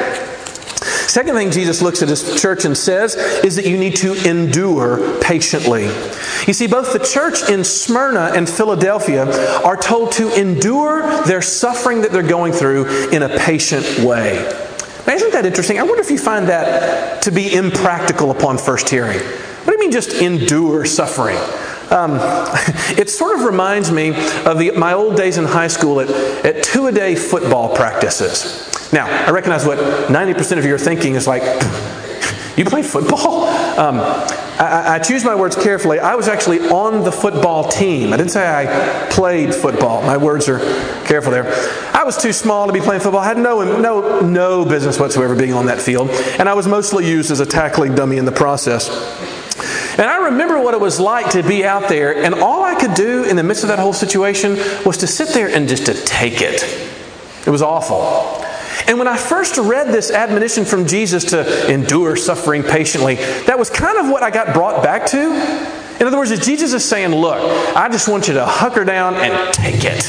Second 1.08 1.34
thing 1.36 1.50
Jesus 1.50 1.80
looks 1.80 2.02
at 2.02 2.08
his 2.10 2.40
church 2.40 2.66
and 2.66 2.76
says 2.76 3.16
is 3.16 3.56
that 3.56 3.66
you 3.66 3.78
need 3.78 3.96
to 3.96 4.12
endure 4.28 5.18
patiently. 5.20 5.84
You 6.46 6.52
see, 6.52 6.66
both 6.66 6.92
the 6.92 6.98
church 6.98 7.48
in 7.48 7.64
Smyrna 7.64 8.32
and 8.34 8.48
Philadelphia 8.48 9.24
are 9.62 9.76
told 9.76 10.12
to 10.12 10.38
endure 10.38 11.24
their 11.24 11.40
suffering 11.40 12.02
that 12.02 12.12
they're 12.12 12.22
going 12.22 12.52
through 12.52 13.08
in 13.10 13.22
a 13.22 13.38
patient 13.38 14.00
way. 14.00 14.36
Now, 15.06 15.14
isn't 15.14 15.32
that 15.32 15.46
interesting? 15.46 15.78
I 15.78 15.82
wonder 15.82 16.02
if 16.02 16.10
you 16.10 16.18
find 16.18 16.46
that 16.48 17.22
to 17.22 17.30
be 17.30 17.54
impractical 17.54 18.30
upon 18.30 18.58
first 18.58 18.90
hearing. 18.90 19.18
What 19.18 19.66
do 19.66 19.72
you 19.72 19.80
mean 19.80 19.90
just 19.90 20.12
endure 20.12 20.84
suffering? 20.84 21.38
Um, 21.90 22.18
it 22.98 23.08
sort 23.10 23.38
of 23.38 23.44
reminds 23.44 23.90
me 23.90 24.10
of 24.44 24.58
the, 24.58 24.72
my 24.72 24.94
old 24.94 25.16
days 25.16 25.38
in 25.38 25.44
high 25.44 25.68
school 25.68 26.00
at, 26.00 26.10
at 26.44 26.62
two 26.62 26.86
a 26.86 26.92
day 26.92 27.14
football 27.14 27.74
practices. 27.74 28.68
Now, 28.92 29.06
I 29.06 29.30
recognize 29.30 29.66
what 29.66 29.78
90% 29.78 30.58
of 30.58 30.64
you 30.64 30.74
are 30.74 30.78
thinking 30.78 31.14
is 31.14 31.26
like, 31.26 31.42
you 32.56 32.64
play 32.64 32.82
football? 32.82 33.48
Um, 33.78 34.00
I, 34.00 34.94
I, 34.94 34.98
choose 34.98 35.24
my 35.24 35.36
words 35.36 35.54
carefully. 35.54 36.00
I 36.00 36.16
was 36.16 36.26
actually 36.26 36.58
on 36.58 37.04
the 37.04 37.12
football 37.12 37.68
team. 37.68 38.12
I 38.12 38.16
didn't 38.16 38.32
say 38.32 38.44
I 38.44 39.08
played 39.08 39.54
football. 39.54 40.02
My 40.02 40.16
words 40.16 40.48
are 40.48 40.58
careful 41.04 41.30
there. 41.30 41.44
I 41.94 42.02
was 42.02 42.16
too 42.20 42.32
small 42.32 42.66
to 42.66 42.72
be 42.72 42.80
playing 42.80 43.02
football. 43.02 43.20
I 43.20 43.26
had 43.28 43.38
no, 43.38 43.62
no, 43.80 44.18
no 44.18 44.64
business 44.64 44.98
whatsoever 44.98 45.36
being 45.36 45.52
on 45.54 45.66
that 45.66 45.80
field. 45.80 46.10
And 46.40 46.48
I 46.48 46.54
was 46.54 46.66
mostly 46.66 47.08
used 47.08 47.30
as 47.30 47.38
a 47.38 47.46
tackling 47.46 47.94
dummy 47.94 48.16
in 48.16 48.24
the 48.24 48.32
process. 48.32 48.88
And 49.98 50.06
I 50.06 50.26
remember 50.26 50.60
what 50.60 50.74
it 50.74 50.80
was 50.80 51.00
like 51.00 51.30
to 51.32 51.42
be 51.42 51.64
out 51.64 51.88
there, 51.88 52.22
and 52.22 52.32
all 52.32 52.62
I 52.62 52.76
could 52.76 52.94
do 52.94 53.24
in 53.24 53.34
the 53.34 53.42
midst 53.42 53.64
of 53.64 53.68
that 53.68 53.80
whole 53.80 53.92
situation 53.92 54.56
was 54.84 54.98
to 54.98 55.08
sit 55.08 55.30
there 55.30 55.48
and 55.48 55.68
just 55.68 55.86
to 55.86 55.94
take 55.94 56.40
it. 56.40 56.62
It 57.44 57.50
was 57.50 57.62
awful. 57.62 58.44
And 58.86 58.98
when 58.98 59.08
I 59.08 59.16
first 59.16 59.58
read 59.58 59.88
this 59.88 60.12
admonition 60.12 60.64
from 60.64 60.86
Jesus 60.86 61.24
to 61.24 61.70
endure 61.70 62.14
suffering 62.14 62.62
patiently, 62.62 63.16
that 63.46 63.58
was 63.58 63.70
kind 63.70 63.98
of 63.98 64.08
what 64.08 64.22
I 64.22 64.30
got 64.30 64.54
brought 64.54 64.84
back 64.84 65.06
to. 65.06 65.18
In 66.00 66.06
other 66.06 66.16
words, 66.16 66.30
Jesus 66.46 66.72
is 66.72 66.84
saying, 66.84 67.10
Look, 67.10 67.38
I 67.76 67.88
just 67.88 68.06
want 68.08 68.28
you 68.28 68.34
to 68.34 68.46
hunker 68.46 68.84
down 68.84 69.16
and 69.16 69.52
take 69.52 69.84
it. 69.84 70.04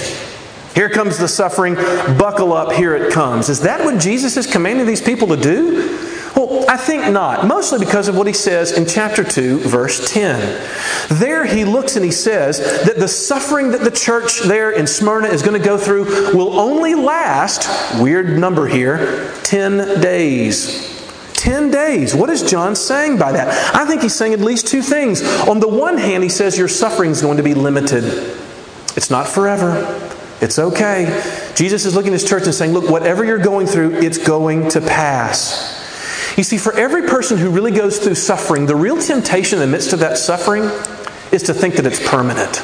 Here 0.75 0.89
comes 0.89 1.17
the 1.17 1.27
suffering, 1.27 1.74
buckle 1.75 2.53
up, 2.53 2.72
here 2.74 2.96
it 2.96 3.12
comes. 3.12 3.50
Is 3.50 3.62
that 3.62 3.84
what 3.84 4.00
Jesus 4.00 4.38
is 4.38 4.46
commanding 4.46 4.86
these 4.86 5.01
people 5.01 5.27
to 5.29 5.36
do? 5.36 6.09
Well, 6.36 6.69
I 6.69 6.77
think 6.77 7.12
not, 7.12 7.48
mostly 7.48 7.79
because 7.79 8.07
of 8.07 8.15
what 8.15 8.27
he 8.27 8.33
says 8.33 8.71
in 8.71 8.86
chapter 8.86 9.24
2, 9.24 9.59
verse 9.59 10.12
10. 10.12 10.39
There 11.19 11.45
he 11.45 11.65
looks 11.65 11.95
and 11.95 12.05
he 12.05 12.12
says 12.12 12.59
that 12.86 12.98
the 12.98 13.07
suffering 13.07 13.71
that 13.71 13.81
the 13.81 13.91
church 13.91 14.41
there 14.41 14.71
in 14.71 14.86
Smyrna 14.88 15.27
is 15.27 15.41
going 15.41 15.59
to 15.59 15.65
go 15.65 15.77
through 15.77 16.36
will 16.36 16.59
only 16.59 16.95
last, 16.95 17.67
weird 18.01 18.38
number 18.38 18.67
here, 18.67 19.33
10 19.43 20.01
days. 20.01 20.98
10 21.33 21.71
days. 21.71 22.13
What 22.13 22.29
is 22.29 22.43
John 22.43 22.75
saying 22.75 23.17
by 23.17 23.31
that? 23.31 23.75
I 23.75 23.86
think 23.86 24.01
he's 24.01 24.15
saying 24.15 24.33
at 24.33 24.39
least 24.39 24.67
two 24.67 24.81
things. 24.81 25.21
On 25.48 25.59
the 25.59 25.69
one 25.69 25.98
hand, 25.98 26.21
he 26.21 26.29
says 26.29 26.57
your 26.57 26.67
suffering 26.67 27.12
is 27.12 27.21
going 27.21 27.38
to 27.38 27.43
be 27.43 27.53
limited, 27.53 28.03
it's 28.95 29.09
not 29.09 29.27
forever. 29.27 30.05
It's 30.41 30.57
okay. 30.57 31.51
Jesus 31.53 31.86
is 31.86 31.95
looking 31.95 32.13
at 32.13 32.21
his 32.21 32.29
church 32.29 32.43
and 32.43 32.53
saying, 32.53 32.71
Look, 32.71 32.89
whatever 32.89 33.25
you're 33.25 33.39
going 33.39 33.67
through, 33.67 33.95
it's 33.95 34.17
going 34.17 34.69
to 34.69 34.79
pass. 34.79 35.78
You 36.39 36.43
see, 36.43 36.58
for 36.58 36.72
every 36.72 37.01
person 37.01 37.38
who 37.38 37.50
really 37.50 37.74
goes 37.74 38.00
through 38.00 38.15
suffering, 38.15 38.65
the 38.65 38.74
real 38.74 38.98
temptation 38.98 39.62
in 39.62 39.69
the 39.69 39.69
midst 39.69 39.91
of 39.91 40.00
that 40.00 40.17
suffering 40.17 40.63
is 41.34 41.43
to 41.43 41.53
think 41.53 41.75
that 41.75 41.86
it's 41.86 42.00
permanent. 42.08 42.62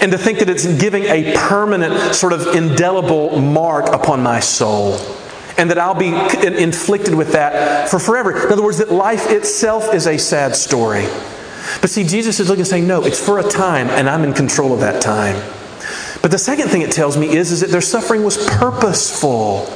And 0.00 0.10
to 0.10 0.18
think 0.18 0.40
that 0.40 0.50
it's 0.50 0.66
giving 0.80 1.04
a 1.04 1.32
permanent, 1.36 2.16
sort 2.16 2.32
of 2.32 2.56
indelible 2.56 3.40
mark 3.40 3.86
upon 3.94 4.24
my 4.24 4.40
soul. 4.40 4.98
And 5.56 5.70
that 5.70 5.78
I'll 5.78 5.94
be 5.94 6.08
inflicted 6.08 7.14
with 7.14 7.34
that 7.34 7.88
for 7.88 8.00
forever. 8.00 8.46
In 8.46 8.52
other 8.52 8.64
words, 8.64 8.78
that 8.78 8.90
life 8.90 9.30
itself 9.30 9.94
is 9.94 10.08
a 10.08 10.18
sad 10.18 10.56
story. 10.56 11.04
But 11.80 11.88
see, 11.88 12.02
Jesus 12.02 12.40
is 12.40 12.48
looking 12.48 12.62
and 12.62 12.68
saying, 12.68 12.88
no, 12.88 13.04
it's 13.04 13.24
for 13.24 13.38
a 13.38 13.48
time, 13.48 13.90
and 13.90 14.10
I'm 14.10 14.24
in 14.24 14.32
control 14.32 14.72
of 14.72 14.80
that 14.80 15.00
time. 15.00 15.36
But 16.20 16.32
the 16.32 16.38
second 16.38 16.66
thing 16.66 16.82
it 16.82 16.90
tells 16.90 17.16
me 17.16 17.28
is, 17.28 17.52
is 17.52 17.60
that 17.60 17.70
their 17.70 17.80
suffering 17.80 18.24
was 18.24 18.44
purposeful. 18.44 19.72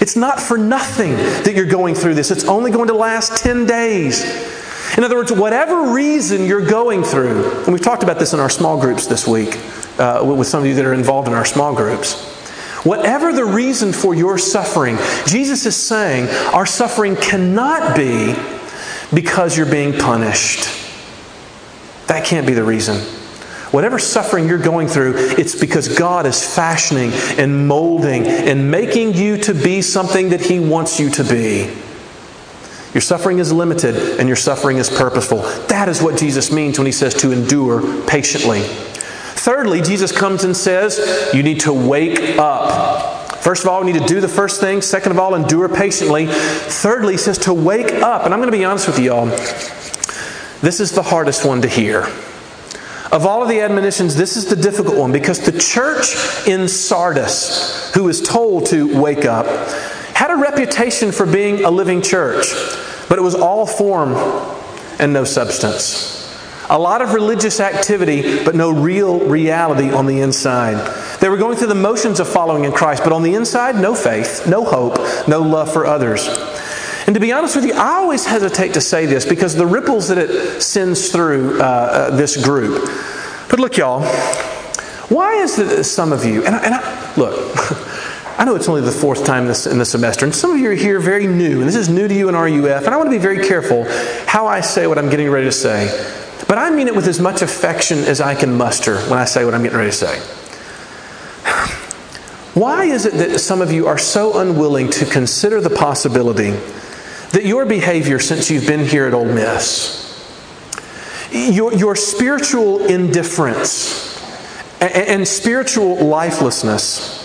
It's 0.00 0.16
not 0.16 0.40
for 0.40 0.56
nothing 0.56 1.12
that 1.16 1.54
you're 1.54 1.66
going 1.66 1.94
through 1.94 2.14
this. 2.14 2.30
It's 2.30 2.44
only 2.44 2.70
going 2.70 2.88
to 2.88 2.94
last 2.94 3.42
10 3.42 3.66
days. 3.66 4.22
In 4.96 5.04
other 5.04 5.16
words, 5.16 5.32
whatever 5.32 5.92
reason 5.92 6.46
you're 6.46 6.64
going 6.64 7.04
through, 7.04 7.62
and 7.64 7.72
we've 7.72 7.82
talked 7.82 8.02
about 8.02 8.18
this 8.18 8.32
in 8.32 8.40
our 8.40 8.50
small 8.50 8.80
groups 8.80 9.06
this 9.06 9.26
week 9.26 9.58
uh, 9.98 10.22
with 10.24 10.46
some 10.46 10.60
of 10.60 10.66
you 10.66 10.74
that 10.74 10.84
are 10.84 10.94
involved 10.94 11.28
in 11.28 11.34
our 11.34 11.44
small 11.44 11.74
groups. 11.74 12.34
Whatever 12.84 13.32
the 13.32 13.44
reason 13.44 13.92
for 13.92 14.14
your 14.14 14.38
suffering, 14.38 14.96
Jesus 15.26 15.66
is 15.66 15.76
saying 15.76 16.28
our 16.54 16.64
suffering 16.64 17.16
cannot 17.16 17.96
be 17.96 18.34
because 19.12 19.56
you're 19.56 19.70
being 19.70 19.98
punished. 19.98 20.68
That 22.06 22.24
can't 22.24 22.46
be 22.46 22.54
the 22.54 22.64
reason. 22.64 23.17
Whatever 23.70 23.98
suffering 23.98 24.48
you're 24.48 24.58
going 24.58 24.88
through, 24.88 25.14
it's 25.38 25.54
because 25.54 25.98
God 25.98 26.24
is 26.24 26.54
fashioning 26.54 27.12
and 27.38 27.68
molding 27.68 28.26
and 28.26 28.70
making 28.70 29.14
you 29.14 29.36
to 29.38 29.52
be 29.54 29.82
something 29.82 30.30
that 30.30 30.40
He 30.40 30.58
wants 30.58 30.98
you 30.98 31.10
to 31.10 31.24
be. 31.24 31.70
Your 32.94 33.02
suffering 33.02 33.38
is 33.38 33.52
limited 33.52 34.18
and 34.18 34.26
your 34.26 34.36
suffering 34.36 34.78
is 34.78 34.88
purposeful. 34.88 35.42
That 35.68 35.88
is 35.88 36.02
what 36.02 36.18
Jesus 36.18 36.50
means 36.50 36.78
when 36.78 36.86
He 36.86 36.92
says 36.92 37.12
to 37.16 37.30
endure 37.30 38.06
patiently. 38.06 38.62
Thirdly, 38.62 39.82
Jesus 39.82 40.12
comes 40.12 40.44
and 40.44 40.56
says, 40.56 41.30
You 41.34 41.42
need 41.42 41.60
to 41.60 41.72
wake 41.72 42.38
up. 42.38 43.18
First 43.36 43.62
of 43.62 43.68
all, 43.68 43.84
we 43.84 43.92
need 43.92 44.00
to 44.00 44.06
do 44.06 44.20
the 44.20 44.28
first 44.28 44.60
thing. 44.60 44.82
Second 44.82 45.12
of 45.12 45.18
all, 45.18 45.34
endure 45.34 45.68
patiently. 45.68 46.26
Thirdly, 46.26 47.14
he 47.14 47.18
says 47.18 47.38
to 47.38 47.54
wake 47.54 47.92
up. 47.92 48.24
And 48.24 48.34
I'm 48.34 48.40
going 48.40 48.50
to 48.50 48.56
be 48.56 48.64
honest 48.64 48.88
with 48.88 48.98
you 48.98 49.12
all. 49.12 49.26
This 50.60 50.80
is 50.80 50.92
the 50.92 51.02
hardest 51.02 51.46
one 51.46 51.62
to 51.62 51.68
hear. 51.68 52.08
Of 53.10 53.24
all 53.24 53.42
of 53.42 53.48
the 53.48 53.60
admonitions, 53.60 54.16
this 54.16 54.36
is 54.36 54.46
the 54.46 54.56
difficult 54.56 54.96
one 54.96 55.12
because 55.12 55.40
the 55.40 55.58
church 55.58 56.14
in 56.46 56.68
Sardis, 56.68 57.92
who 57.94 58.08
is 58.08 58.20
told 58.20 58.66
to 58.66 59.00
wake 59.00 59.24
up, 59.24 59.46
had 60.14 60.30
a 60.30 60.36
reputation 60.36 61.10
for 61.10 61.24
being 61.24 61.64
a 61.64 61.70
living 61.70 62.02
church, 62.02 62.52
but 63.08 63.18
it 63.18 63.22
was 63.22 63.34
all 63.34 63.66
form 63.66 64.12
and 64.98 65.12
no 65.12 65.24
substance. 65.24 66.16
A 66.68 66.78
lot 66.78 67.00
of 67.00 67.14
religious 67.14 67.60
activity, 67.60 68.44
but 68.44 68.54
no 68.54 68.70
real 68.70 69.20
reality 69.20 69.90
on 69.90 70.04
the 70.04 70.20
inside. 70.20 70.76
They 71.20 71.30
were 71.30 71.38
going 71.38 71.56
through 71.56 71.68
the 71.68 71.74
motions 71.74 72.20
of 72.20 72.28
following 72.28 72.64
in 72.64 72.72
Christ, 72.72 73.04
but 73.04 73.12
on 73.14 73.22
the 73.22 73.34
inside, 73.34 73.76
no 73.76 73.94
faith, 73.94 74.46
no 74.46 74.64
hope, 74.64 74.98
no 75.26 75.40
love 75.40 75.72
for 75.72 75.86
others. 75.86 76.28
And 77.08 77.14
to 77.14 77.20
be 77.20 77.32
honest 77.32 77.56
with 77.56 77.64
you, 77.64 77.72
I 77.72 77.94
always 77.94 78.26
hesitate 78.26 78.74
to 78.74 78.82
say 78.82 79.06
this 79.06 79.24
because 79.24 79.54
the 79.54 79.64
ripples 79.64 80.08
that 80.08 80.18
it 80.18 80.60
sends 80.60 81.08
through 81.08 81.58
uh, 81.58 81.64
uh, 81.64 82.10
this 82.14 82.36
group. 82.36 82.86
But 83.48 83.58
look, 83.58 83.78
y'all, 83.78 84.02
why 85.08 85.36
is 85.36 85.58
it 85.58 85.74
that 85.74 85.84
some 85.84 86.12
of 86.12 86.26
you, 86.26 86.44
and 86.44 86.54
I, 86.54 86.58
and 86.58 86.74
I 86.74 87.14
look, 87.16 87.56
I 88.38 88.44
know 88.44 88.56
it's 88.56 88.68
only 88.68 88.82
the 88.82 88.92
fourth 88.92 89.24
time 89.24 89.46
this, 89.46 89.66
in 89.66 89.78
the 89.78 89.86
semester, 89.86 90.26
and 90.26 90.34
some 90.34 90.50
of 90.50 90.58
you 90.58 90.68
are 90.68 90.74
here 90.74 91.00
very 91.00 91.26
new, 91.26 91.60
and 91.60 91.66
this 91.66 91.76
is 91.76 91.88
new 91.88 92.08
to 92.08 92.14
you 92.14 92.28
in 92.28 92.34
RUF, 92.34 92.84
and 92.84 92.92
I 92.92 92.98
want 92.98 93.06
to 93.06 93.10
be 93.10 93.16
very 93.16 93.42
careful 93.42 93.86
how 94.26 94.46
I 94.46 94.60
say 94.60 94.86
what 94.86 94.98
I'm 94.98 95.08
getting 95.08 95.30
ready 95.30 95.46
to 95.46 95.52
say. 95.52 95.88
But 96.46 96.58
I 96.58 96.68
mean 96.68 96.88
it 96.88 96.94
with 96.94 97.08
as 97.08 97.20
much 97.20 97.40
affection 97.40 98.00
as 98.00 98.20
I 98.20 98.34
can 98.34 98.54
muster 98.54 99.00
when 99.08 99.18
I 99.18 99.24
say 99.24 99.46
what 99.46 99.54
I'm 99.54 99.62
getting 99.62 99.78
ready 99.78 99.92
to 99.92 99.96
say. 99.96 100.18
Why 102.52 102.84
is 102.84 103.06
it 103.06 103.14
that 103.14 103.38
some 103.38 103.62
of 103.62 103.72
you 103.72 103.86
are 103.86 103.96
so 103.96 104.40
unwilling 104.40 104.90
to 104.90 105.06
consider 105.06 105.62
the 105.62 105.70
possibility 105.70 106.52
that 107.32 107.44
your 107.44 107.66
behavior 107.66 108.18
since 108.18 108.50
you've 108.50 108.66
been 108.66 108.84
here 108.86 109.06
at 109.06 109.14
Ole 109.14 109.26
Miss, 109.26 110.04
your, 111.30 111.74
your 111.74 111.94
spiritual 111.94 112.86
indifference 112.86 114.08
and, 114.80 114.92
and 114.92 115.28
spiritual 115.28 115.96
lifelessness 116.04 117.18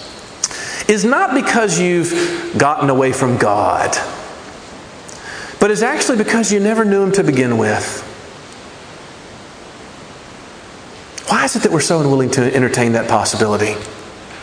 is 0.90 1.06
not 1.06 1.34
because 1.34 1.80
you've 1.80 2.56
gotten 2.58 2.90
away 2.90 3.14
from 3.14 3.38
God, 3.38 3.96
but 5.60 5.72
is 5.72 5.82
actually 5.82 6.18
because 6.18 6.52
you 6.52 6.60
never 6.60 6.84
knew 6.84 7.04
Him 7.04 7.12
to 7.14 7.24
begin 7.24 7.58
with. 7.58 8.10
Why 11.30 11.46
is 11.46 11.56
it 11.56 11.64
that 11.64 11.72
we're 11.72 11.80
so 11.80 12.02
unwilling 12.02 12.32
to 12.32 12.54
entertain 12.54 12.92
that 12.94 13.10
possibility? 13.10 13.74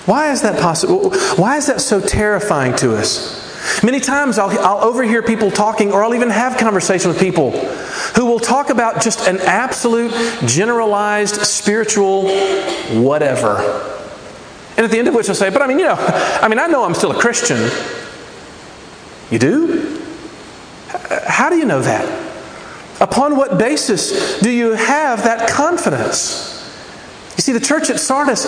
Why 0.07 0.33
is 0.33 0.43
that 0.43 0.61
possible? 0.61 1.11
Why 1.37 1.57
is 1.57 1.67
that 1.67 1.81
so 1.81 2.01
terrifying 2.01 2.75
to 2.77 2.97
us? 2.97 3.50
Many 3.83 4.01
times 4.01 4.39
I'll, 4.39 4.51
I'll 4.61 4.85
overhear 4.85 5.23
people 5.23 5.51
talking, 5.51 5.93
or 5.93 6.05
I'll 6.05 6.15
even 6.15 6.31
have 6.31 6.57
conversation 6.59 7.09
with 7.09 7.19
people 7.19 7.51
who 8.17 8.27
will 8.27 8.39
talk 8.39 8.71
about 8.71 9.03
just 9.03 9.27
an 9.27 9.39
absolute, 9.41 10.13
generalized, 10.47 11.37
spiritual 11.47 12.29
whatever. 13.01 13.59
And 14.77 14.85
at 14.85 14.91
the 14.91 14.99
end 14.99 15.09
of 15.09 15.15
which 15.15 15.27
they'll 15.27 15.35
say, 15.35 15.51
But 15.51 15.63
I 15.63 15.67
mean, 15.67 15.79
you 15.79 15.85
know, 15.85 15.97
I 15.99 16.49
mean, 16.49 16.59
I 16.59 16.67
know 16.67 16.85
I'm 16.85 16.95
still 16.95 17.13
a 17.13 17.21
Christian. 17.21 17.71
You 19.31 19.39
do? 19.39 20.03
How 21.27 21.51
do 21.51 21.57
you 21.57 21.65
know 21.65 21.81
that? 21.83 22.07
Upon 23.01 23.37
what 23.37 23.59
basis 23.59 24.41
do 24.41 24.51
you 24.51 24.73
have 24.73 25.25
that 25.25 25.49
confidence? 25.49 26.60
You 27.41 27.43
see, 27.43 27.53
the 27.53 27.61
church 27.61 27.89
at 27.89 27.99
Sardis 27.99 28.45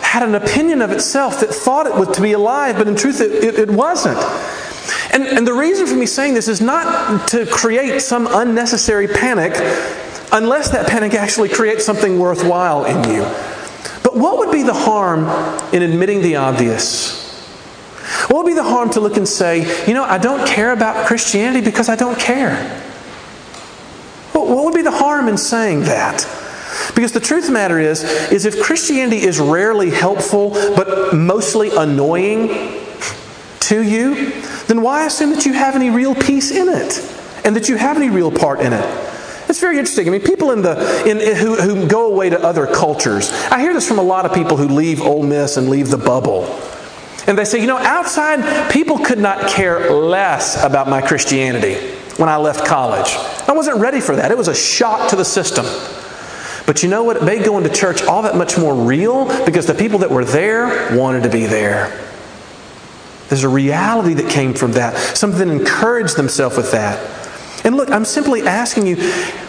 had 0.00 0.24
an 0.24 0.34
opinion 0.34 0.82
of 0.82 0.90
itself 0.90 1.38
that 1.38 1.50
thought 1.50 1.86
it 1.86 1.94
was 1.94 2.08
to 2.16 2.20
be 2.20 2.32
alive, 2.32 2.76
but 2.76 2.88
in 2.88 2.96
truth 2.96 3.20
it, 3.20 3.30
it, 3.30 3.56
it 3.56 3.70
wasn't. 3.70 4.18
And, 5.12 5.22
and 5.22 5.46
the 5.46 5.52
reason 5.52 5.86
for 5.86 5.94
me 5.94 6.06
saying 6.06 6.34
this 6.34 6.48
is 6.48 6.60
not 6.60 7.28
to 7.28 7.46
create 7.46 8.00
some 8.00 8.26
unnecessary 8.28 9.06
panic, 9.06 9.52
unless 10.32 10.70
that 10.70 10.88
panic 10.88 11.14
actually 11.14 11.50
creates 11.50 11.84
something 11.84 12.18
worthwhile 12.18 12.84
in 12.84 13.14
you. 13.14 13.22
But 14.02 14.16
what 14.16 14.38
would 14.38 14.50
be 14.50 14.64
the 14.64 14.74
harm 14.74 15.22
in 15.72 15.82
admitting 15.82 16.20
the 16.20 16.34
obvious? 16.34 17.46
What 18.28 18.38
would 18.38 18.50
be 18.50 18.54
the 18.54 18.64
harm 18.64 18.90
to 18.90 18.98
look 18.98 19.16
and 19.16 19.28
say, 19.28 19.86
you 19.86 19.94
know, 19.94 20.02
I 20.02 20.18
don't 20.18 20.44
care 20.48 20.72
about 20.72 21.06
Christianity 21.06 21.64
because 21.64 21.88
I 21.88 21.94
don't 21.94 22.18
care? 22.18 22.56
What 24.32 24.64
would 24.64 24.74
be 24.74 24.82
the 24.82 24.90
harm 24.90 25.28
in 25.28 25.36
saying 25.36 25.82
that? 25.82 26.26
Because 26.94 27.12
the 27.12 27.20
truth 27.20 27.44
of 27.44 27.48
the 27.48 27.52
matter 27.52 27.78
is, 27.78 28.04
is 28.30 28.44
if 28.44 28.62
Christianity 28.62 29.22
is 29.22 29.38
rarely 29.38 29.90
helpful 29.90 30.50
but 30.50 31.14
mostly 31.14 31.70
annoying 31.74 32.48
to 33.60 33.82
you, 33.82 34.30
then 34.66 34.82
why 34.82 35.06
assume 35.06 35.30
that 35.30 35.46
you 35.46 35.52
have 35.52 35.74
any 35.74 35.90
real 35.90 36.14
peace 36.14 36.50
in 36.50 36.68
it 36.68 36.98
and 37.44 37.56
that 37.56 37.68
you 37.68 37.76
have 37.76 37.96
any 37.96 38.10
real 38.10 38.30
part 38.30 38.60
in 38.60 38.72
it? 38.72 39.08
It's 39.48 39.60
very 39.60 39.78
interesting. 39.78 40.06
I 40.06 40.10
mean, 40.10 40.22
people 40.22 40.52
in 40.52 40.62
the 40.62 41.02
in, 41.08 41.20
in, 41.20 41.36
who, 41.36 41.56
who 41.56 41.86
go 41.86 42.10
away 42.10 42.30
to 42.30 42.42
other 42.42 42.66
cultures. 42.66 43.32
I 43.50 43.60
hear 43.60 43.74
this 43.74 43.86
from 43.86 43.98
a 43.98 44.02
lot 44.02 44.24
of 44.24 44.32
people 44.32 44.56
who 44.56 44.66
leave 44.66 45.02
Ole 45.02 45.22
Miss 45.22 45.58
and 45.58 45.68
leave 45.68 45.90
the 45.90 45.98
bubble. 45.98 46.44
And 47.26 47.38
they 47.38 47.44
say, 47.44 47.60
you 47.60 47.66
know, 47.66 47.76
outside, 47.76 48.72
people 48.72 48.98
could 48.98 49.18
not 49.18 49.48
care 49.48 49.92
less 49.92 50.62
about 50.64 50.88
my 50.88 51.00
Christianity 51.00 51.74
when 52.16 52.28
I 52.28 52.36
left 52.36 52.66
college. 52.66 53.14
I 53.48 53.52
wasn't 53.52 53.78
ready 53.78 54.00
for 54.00 54.16
that. 54.16 54.30
It 54.30 54.38
was 54.38 54.48
a 54.48 54.54
shock 54.54 55.10
to 55.10 55.16
the 55.16 55.24
system. 55.24 55.64
But 56.72 56.82
you 56.82 56.88
know 56.88 57.02
what? 57.04 57.18
It 57.18 57.24
made 57.24 57.44
going 57.44 57.64
to 57.64 57.70
church 57.70 58.02
all 58.04 58.22
that 58.22 58.34
much 58.34 58.56
more 58.56 58.74
real 58.74 59.26
because 59.44 59.66
the 59.66 59.74
people 59.74 59.98
that 59.98 60.10
were 60.10 60.24
there 60.24 60.96
wanted 60.96 61.24
to 61.24 61.28
be 61.28 61.44
there. 61.44 61.94
There's 63.28 63.44
a 63.44 63.48
reality 63.50 64.14
that 64.14 64.30
came 64.30 64.54
from 64.54 64.72
that, 64.72 64.96
something 65.14 65.46
that 65.46 65.54
encouraged 65.54 66.16
themselves 66.16 66.56
with 66.56 66.72
that. 66.72 66.98
And 67.66 67.76
look, 67.76 67.90
I'm 67.90 68.06
simply 68.06 68.46
asking 68.46 68.86
you 68.86 68.96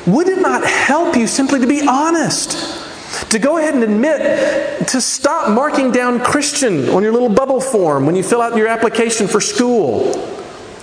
would 0.05 0.27
it 0.27 0.41
not 0.41 0.65
help 0.65 1.15
you 1.15 1.25
simply 1.25 1.61
to 1.61 1.65
be 1.65 1.87
honest? 1.87 2.81
To 3.29 3.39
go 3.39 3.57
ahead 3.57 3.73
and 3.73 3.83
admit, 3.83 4.89
to 4.89 4.99
stop 4.99 5.49
marking 5.49 5.93
down 5.93 6.19
Christian 6.19 6.89
on 6.89 7.03
your 7.03 7.13
little 7.13 7.29
bubble 7.29 7.61
form 7.61 8.05
when 8.05 8.17
you 8.17 8.23
fill 8.23 8.41
out 8.41 8.57
your 8.57 8.67
application 8.67 9.29
for 9.29 9.39
school. 9.39 10.13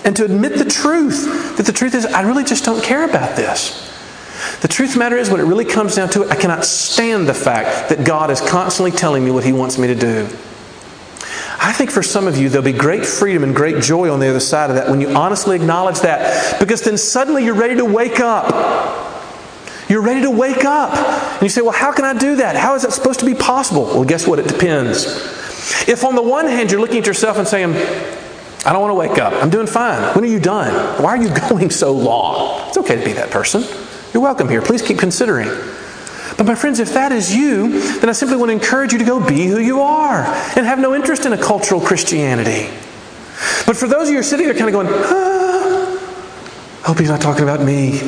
And 0.05 0.15
to 0.15 0.25
admit 0.25 0.57
the 0.57 0.65
truth 0.65 1.57
that 1.57 1.67
the 1.67 1.71
truth 1.71 1.93
is, 1.93 2.07
I 2.07 2.21
really 2.21 2.45
just 2.45 2.65
don't 2.65 2.83
care 2.83 3.07
about 3.07 3.35
this. 3.35 3.90
The 4.61 4.67
truth 4.67 4.89
of 4.89 4.93
the 4.95 4.99
matter 4.99 5.17
is, 5.17 5.29
when 5.29 5.39
it 5.39 5.45
really 5.45 5.65
comes 5.65 5.95
down 5.95 6.09
to 6.11 6.23
it, 6.23 6.31
I 6.31 6.35
cannot 6.35 6.65
stand 6.65 7.27
the 7.27 7.33
fact 7.33 7.89
that 7.89 8.05
God 8.05 8.31
is 8.31 8.41
constantly 8.41 8.91
telling 8.91 9.23
me 9.23 9.31
what 9.31 9.43
He 9.43 9.53
wants 9.53 9.77
me 9.77 9.87
to 9.87 9.95
do. 9.95 10.27
I 11.63 11.73
think 11.73 11.91
for 11.91 12.01
some 12.01 12.27
of 12.27 12.37
you, 12.37 12.49
there'll 12.49 12.65
be 12.65 12.73
great 12.73 13.05
freedom 13.05 13.43
and 13.43 13.55
great 13.55 13.83
joy 13.83 14.11
on 14.11 14.19
the 14.19 14.27
other 14.27 14.39
side 14.39 14.71
of 14.71 14.75
that 14.77 14.89
when 14.89 14.99
you 14.99 15.09
honestly 15.09 15.55
acknowledge 15.55 15.99
that, 15.99 16.59
because 16.59 16.81
then 16.81 16.97
suddenly 16.97 17.45
you're 17.45 17.53
ready 17.53 17.75
to 17.75 17.85
wake 17.85 18.19
up. 18.19 18.49
You're 19.87 20.01
ready 20.01 20.21
to 20.21 20.31
wake 20.31 20.65
up. 20.65 20.93
And 21.33 21.41
you 21.43 21.49
say, 21.49 21.61
Well, 21.61 21.71
how 21.71 21.91
can 21.91 22.05
I 22.05 22.17
do 22.17 22.37
that? 22.37 22.55
How 22.55 22.75
is 22.75 22.81
that 22.81 22.93
supposed 22.93 23.19
to 23.19 23.25
be 23.25 23.35
possible? 23.35 23.85
Well, 23.85 24.05
guess 24.05 24.25
what? 24.25 24.39
It 24.39 24.47
depends. 24.47 25.05
If 25.87 26.03
on 26.03 26.15
the 26.15 26.23
one 26.23 26.47
hand 26.47 26.71
you're 26.71 26.81
looking 26.81 26.99
at 26.99 27.07
yourself 27.07 27.37
and 27.37 27.47
saying, 27.47 27.73
I 28.65 28.73
don't 28.73 28.81
want 28.81 28.91
to 28.91 28.95
wake 28.95 29.19
up. 29.19 29.33
I'm 29.33 29.49
doing 29.49 29.67
fine. 29.67 30.15
When 30.15 30.23
are 30.23 30.27
you 30.27 30.39
done? 30.39 31.01
Why 31.01 31.17
are 31.17 31.21
you 31.21 31.29
going 31.49 31.69
so 31.69 31.91
long? 31.91 32.67
It's 32.69 32.77
okay 32.77 32.95
to 32.95 33.05
be 33.05 33.13
that 33.13 33.31
person. 33.31 33.63
You're 34.13 34.23
welcome 34.23 34.49
here. 34.49 34.61
Please 34.61 34.81
keep 34.81 34.99
considering. 34.99 35.47
But 36.37 36.45
my 36.45 36.55
friends, 36.55 36.79
if 36.79 36.93
that 36.93 37.11
is 37.11 37.33
you, 37.33 37.81
then 37.99 38.09
I 38.09 38.13
simply 38.13 38.35
want 38.35 38.49
to 38.49 38.53
encourage 38.53 38.91
you 38.93 38.99
to 38.99 39.05
go 39.05 39.25
be 39.25 39.45
who 39.45 39.59
you 39.59 39.81
are 39.81 40.23
and 40.55 40.65
have 40.65 40.79
no 40.79 40.95
interest 40.95 41.25
in 41.25 41.33
a 41.33 41.37
cultural 41.37 41.79
Christianity. 41.79 42.69
But 43.65 43.77
for 43.77 43.87
those 43.87 44.03
of 44.03 44.07
you 44.07 44.13
who 44.15 44.19
are 44.19 44.23
sitting 44.23 44.45
there 44.47 44.55
kind 44.55 44.67
of 44.67 44.73
going, 44.73 44.87
ah, 44.89 46.81
hope 46.83 46.99
he's 46.99 47.09
not 47.09 47.21
talking 47.21 47.43
about 47.43 47.61
me. 47.61 47.99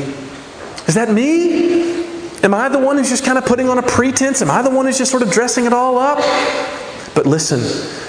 Is 0.88 0.96
that 0.96 1.10
me? 1.10 2.04
Am 2.44 2.54
I 2.54 2.68
the 2.68 2.80
one 2.80 2.98
who's 2.98 3.10
just 3.10 3.24
kind 3.24 3.38
of 3.38 3.46
putting 3.46 3.70
on 3.70 3.78
a 3.78 3.84
pretense? 3.84 4.42
Am 4.42 4.52
I 4.52 4.62
the 4.62 4.70
one 4.70 4.86
who's 4.86 4.98
just 4.98 5.12
sort 5.12 5.24
of 5.24 5.32
dressing 5.32 5.66
it 5.66 5.72
all 5.72 5.98
up? 5.98 6.18
But 7.16 7.26
listen, 7.26 7.62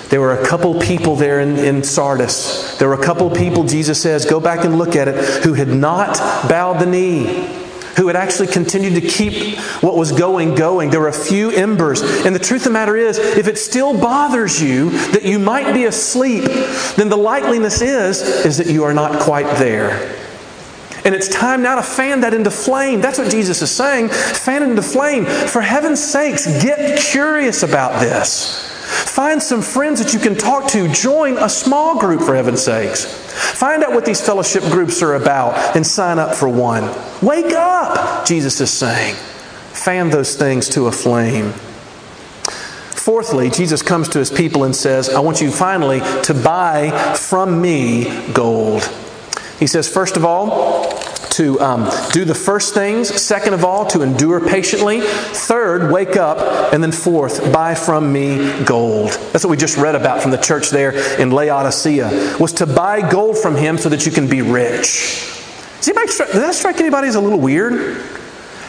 there 0.09 0.20
were 0.20 0.40
a 0.40 0.46
couple 0.46 0.80
people 0.80 1.14
there 1.14 1.40
in, 1.40 1.59
in, 1.59 1.85
Sardis. 1.85 2.76
There 2.78 2.88
were 2.88 2.94
a 2.94 3.04
couple 3.04 3.30
people, 3.30 3.64
Jesus 3.64 4.00
says, 4.00 4.24
go 4.24 4.40
back 4.40 4.64
and 4.64 4.78
look 4.78 4.96
at 4.96 5.07
it, 5.07 5.44
who 5.44 5.52
had 5.52 5.68
not 5.68 6.18
bowed 6.48 6.80
the 6.80 6.87
knee 6.87 7.63
who 7.96 8.07
had 8.07 8.16
actually 8.16 8.48
continued 8.48 9.00
to 9.00 9.07
keep 9.07 9.59
what 9.83 9.96
was 9.96 10.12
going 10.12 10.54
going. 10.54 10.90
There 10.90 11.00
were 11.00 11.09
a 11.09 11.12
few 11.12 11.50
embers. 11.50 12.02
And 12.02 12.35
the 12.35 12.40
truth 12.40 12.62
of 12.62 12.64
the 12.64 12.70
matter 12.70 12.96
is, 12.96 13.18
if 13.18 13.48
it 13.48 13.59
still 13.59 13.98
bothers 13.98 14.62
you 14.62 14.90
that 15.12 15.24
you 15.24 15.38
might 15.38 15.72
be 15.72 15.85
asleep, 15.85 16.44
then 16.96 17.09
the 17.09 17.16
likeliness 17.16 17.83
is, 17.83 18.22
is 18.44 18.59
that 18.59 18.66
you 18.66 18.85
are 18.85 18.94
not 18.94 19.20
quite 19.20 19.59
there. 19.59 20.20
And 21.04 21.14
it's 21.14 21.28
time 21.28 21.62
now 21.62 21.74
to 21.76 21.83
fan 21.83 22.22
that 22.22 22.33
into 22.33 22.50
flame. 22.50 23.02
That's 23.02 23.18
what 23.18 23.30
Jesus 23.30 23.61
is 23.61 23.70
saying. 23.70 24.09
Fan 24.09 24.62
it 24.62 24.70
into 24.70 24.83
flame. 24.83 25.26
For 25.26 25.61
heaven's 25.61 26.02
sakes, 26.02 26.46
get 26.62 26.98
curious 26.98 27.62
about 27.62 28.00
this. 28.00 28.73
Find 28.94 29.42
some 29.42 29.62
friends 29.62 30.02
that 30.02 30.12
you 30.12 30.18
can 30.18 30.37
talk 30.37 30.68
to. 30.70 30.88
Join 30.88 31.38
a 31.38 31.48
small 31.48 31.98
group, 31.98 32.20
for 32.22 32.35
heaven's 32.35 32.62
sakes. 32.62 33.04
Find 33.04 33.83
out 33.83 33.92
what 33.92 34.04
these 34.04 34.20
fellowship 34.24 34.62
groups 34.64 35.02
are 35.02 35.14
about 35.14 35.76
and 35.76 35.87
sign 35.87 36.18
up 36.18 36.35
for 36.35 36.48
one. 36.48 36.85
Wake 37.22 37.52
up, 37.52 38.26
Jesus 38.26 38.61
is 38.61 38.70
saying. 38.70 39.14
Fan 39.72 40.11
those 40.11 40.37
things 40.37 40.68
to 40.70 40.87
a 40.87 40.92
flame. 40.92 41.52
Fourthly, 43.04 43.50
Jesus 43.50 43.83
comes 43.83 44.09
to 44.11 44.18
his 44.18 44.30
people 44.30 44.64
and 44.64 44.74
says, 44.74 45.11
I 45.11 45.20
want 45.20 45.42
you 45.42 45.50
finally 45.50 46.00
to 46.22 46.33
buy 46.33 47.14
from 47.16 47.61
me 47.61 48.33
gold. 48.33 48.83
He 49.59 49.66
says, 49.66 49.92
first 49.92 50.16
of 50.16 50.24
all, 50.24 50.93
to 51.35 51.61
um, 51.61 51.90
do 52.12 52.25
the 52.25 52.35
first 52.35 52.75
things. 52.75 53.20
Second 53.20 53.55
of 53.55 53.64
all, 53.64 53.87
to 53.87 54.03
endure 54.03 54.40
patiently. 54.40 55.01
Third, 55.01 55.90
wake 55.90 56.16
up. 56.16 56.73
And 56.73 56.83
then 56.83 56.92
fourth, 56.92 57.53
buy 57.53 57.75
from 57.75 58.12
me 58.12 58.64
gold. 58.64 59.11
That's 59.33 59.44
what 59.44 59.51
we 59.51 59.57
just 59.57 59.77
read 59.77 59.94
about 59.94 60.23
from 60.23 60.31
the 60.31 60.38
church 60.38 60.70
there 60.70 60.92
in 61.20 61.31
Laodicea, 61.31 62.37
was 62.38 62.53
to 62.55 62.66
buy 62.66 63.09
gold 63.09 63.37
from 63.37 63.57
him 63.57 63.79
so 63.79 63.88
that 63.88 64.07
you 64.07 64.12
can 64.12 64.29
be 64.29 64.42
rich. 64.42 65.31
Does, 65.79 65.88
anybody, 65.88 66.07
does 66.07 66.33
that 66.33 66.55
strike 66.55 66.81
anybody 66.81 67.09
as 67.09 67.14
a 67.16 67.20
little 67.20 67.40
weird? 67.40 68.01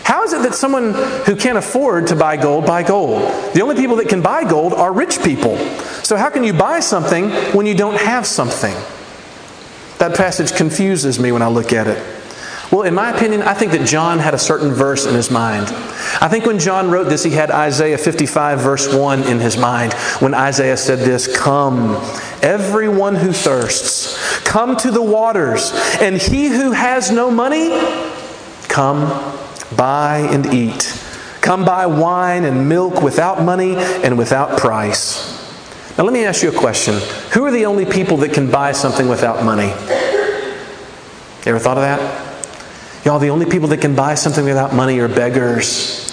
How 0.03 0.23
is 0.23 0.33
it 0.33 0.43
that 0.43 0.53
someone 0.53 0.93
who 1.25 1.35
can't 1.35 1.57
afford 1.57 2.07
to 2.07 2.15
buy 2.15 2.37
gold 2.37 2.65
buy 2.65 2.83
gold? 2.83 3.21
The 3.53 3.61
only 3.61 3.75
people 3.75 3.95
that 3.95 4.09
can 4.09 4.21
buy 4.21 4.43
gold 4.43 4.73
are 4.73 4.93
rich 4.93 5.23
people. 5.23 5.57
So 6.03 6.15
how 6.15 6.29
can 6.29 6.43
you 6.43 6.53
buy 6.53 6.79
something 6.79 7.29
when 7.55 7.65
you 7.65 7.75
don't 7.75 7.99
have 7.99 8.27
something? 8.27 8.75
That 9.97 10.15
passage 10.15 10.53
confuses 10.53 11.19
me 11.19 11.31
when 11.31 11.41
I 11.41 11.47
look 11.47 11.73
at 11.73 11.87
it. 11.87 12.24
Well, 12.71 12.81
in 12.81 12.93
my 12.93 13.11
opinion, 13.11 13.43
I 13.43 13.53
think 13.53 13.71
that 13.73 13.87
John 13.87 14.19
had 14.19 14.33
a 14.33 14.39
certain 14.39 14.71
verse 14.71 15.05
in 15.05 15.13
his 15.13 15.29
mind. 15.29 15.67
I 16.19 16.27
think 16.27 16.45
when 16.45 16.57
John 16.57 16.89
wrote 16.89 17.09
this, 17.09 17.23
he 17.23 17.31
had 17.31 17.51
Isaiah 17.51 17.97
55, 17.97 18.59
verse 18.59 18.93
1 18.93 19.23
in 19.23 19.39
his 19.39 19.55
mind, 19.55 19.93
when 20.19 20.33
Isaiah 20.33 20.77
said 20.77 20.99
this 20.99 21.35
Come, 21.37 21.95
everyone 22.41 23.15
who 23.15 23.31
thirsts, 23.31 24.17
come 24.43 24.75
to 24.77 24.91
the 24.91 25.01
waters, 25.01 25.71
and 26.01 26.17
he 26.17 26.47
who 26.47 26.71
has 26.71 27.11
no 27.11 27.29
money, 27.29 27.69
come, 28.67 29.07
buy 29.75 30.27
and 30.31 30.47
eat. 30.47 31.01
Come 31.41 31.63
buy 31.63 31.85
wine 31.85 32.43
and 32.43 32.67
milk 32.67 33.03
without 33.03 33.43
money 33.43 33.75
and 33.75 34.17
without 34.17 34.57
price. 34.57 35.35
Now, 35.95 36.03
let 36.03 36.11
me 36.11 36.25
ask 36.25 36.41
you 36.41 36.49
a 36.49 36.57
question 36.57 36.99
Who 37.33 37.45
are 37.45 37.51
the 37.51 37.67
only 37.67 37.85
people 37.85 38.17
that 38.17 38.33
can 38.33 38.49
buy 38.49 38.71
something 38.71 39.07
without 39.07 39.45
money? 39.45 39.67
You 39.67 41.51
ever 41.51 41.59
thought 41.59 41.77
of 41.77 41.83
that? 41.83 42.24
Y'all, 43.05 43.19
the 43.19 43.29
only 43.29 43.45
people 43.45 43.69
that 43.69 43.81
can 43.81 43.95
buy 43.95 44.15
something 44.15 44.43
without 44.43 44.73
money 44.73 44.97
are 44.99 45.07
beggars. 45.07 46.11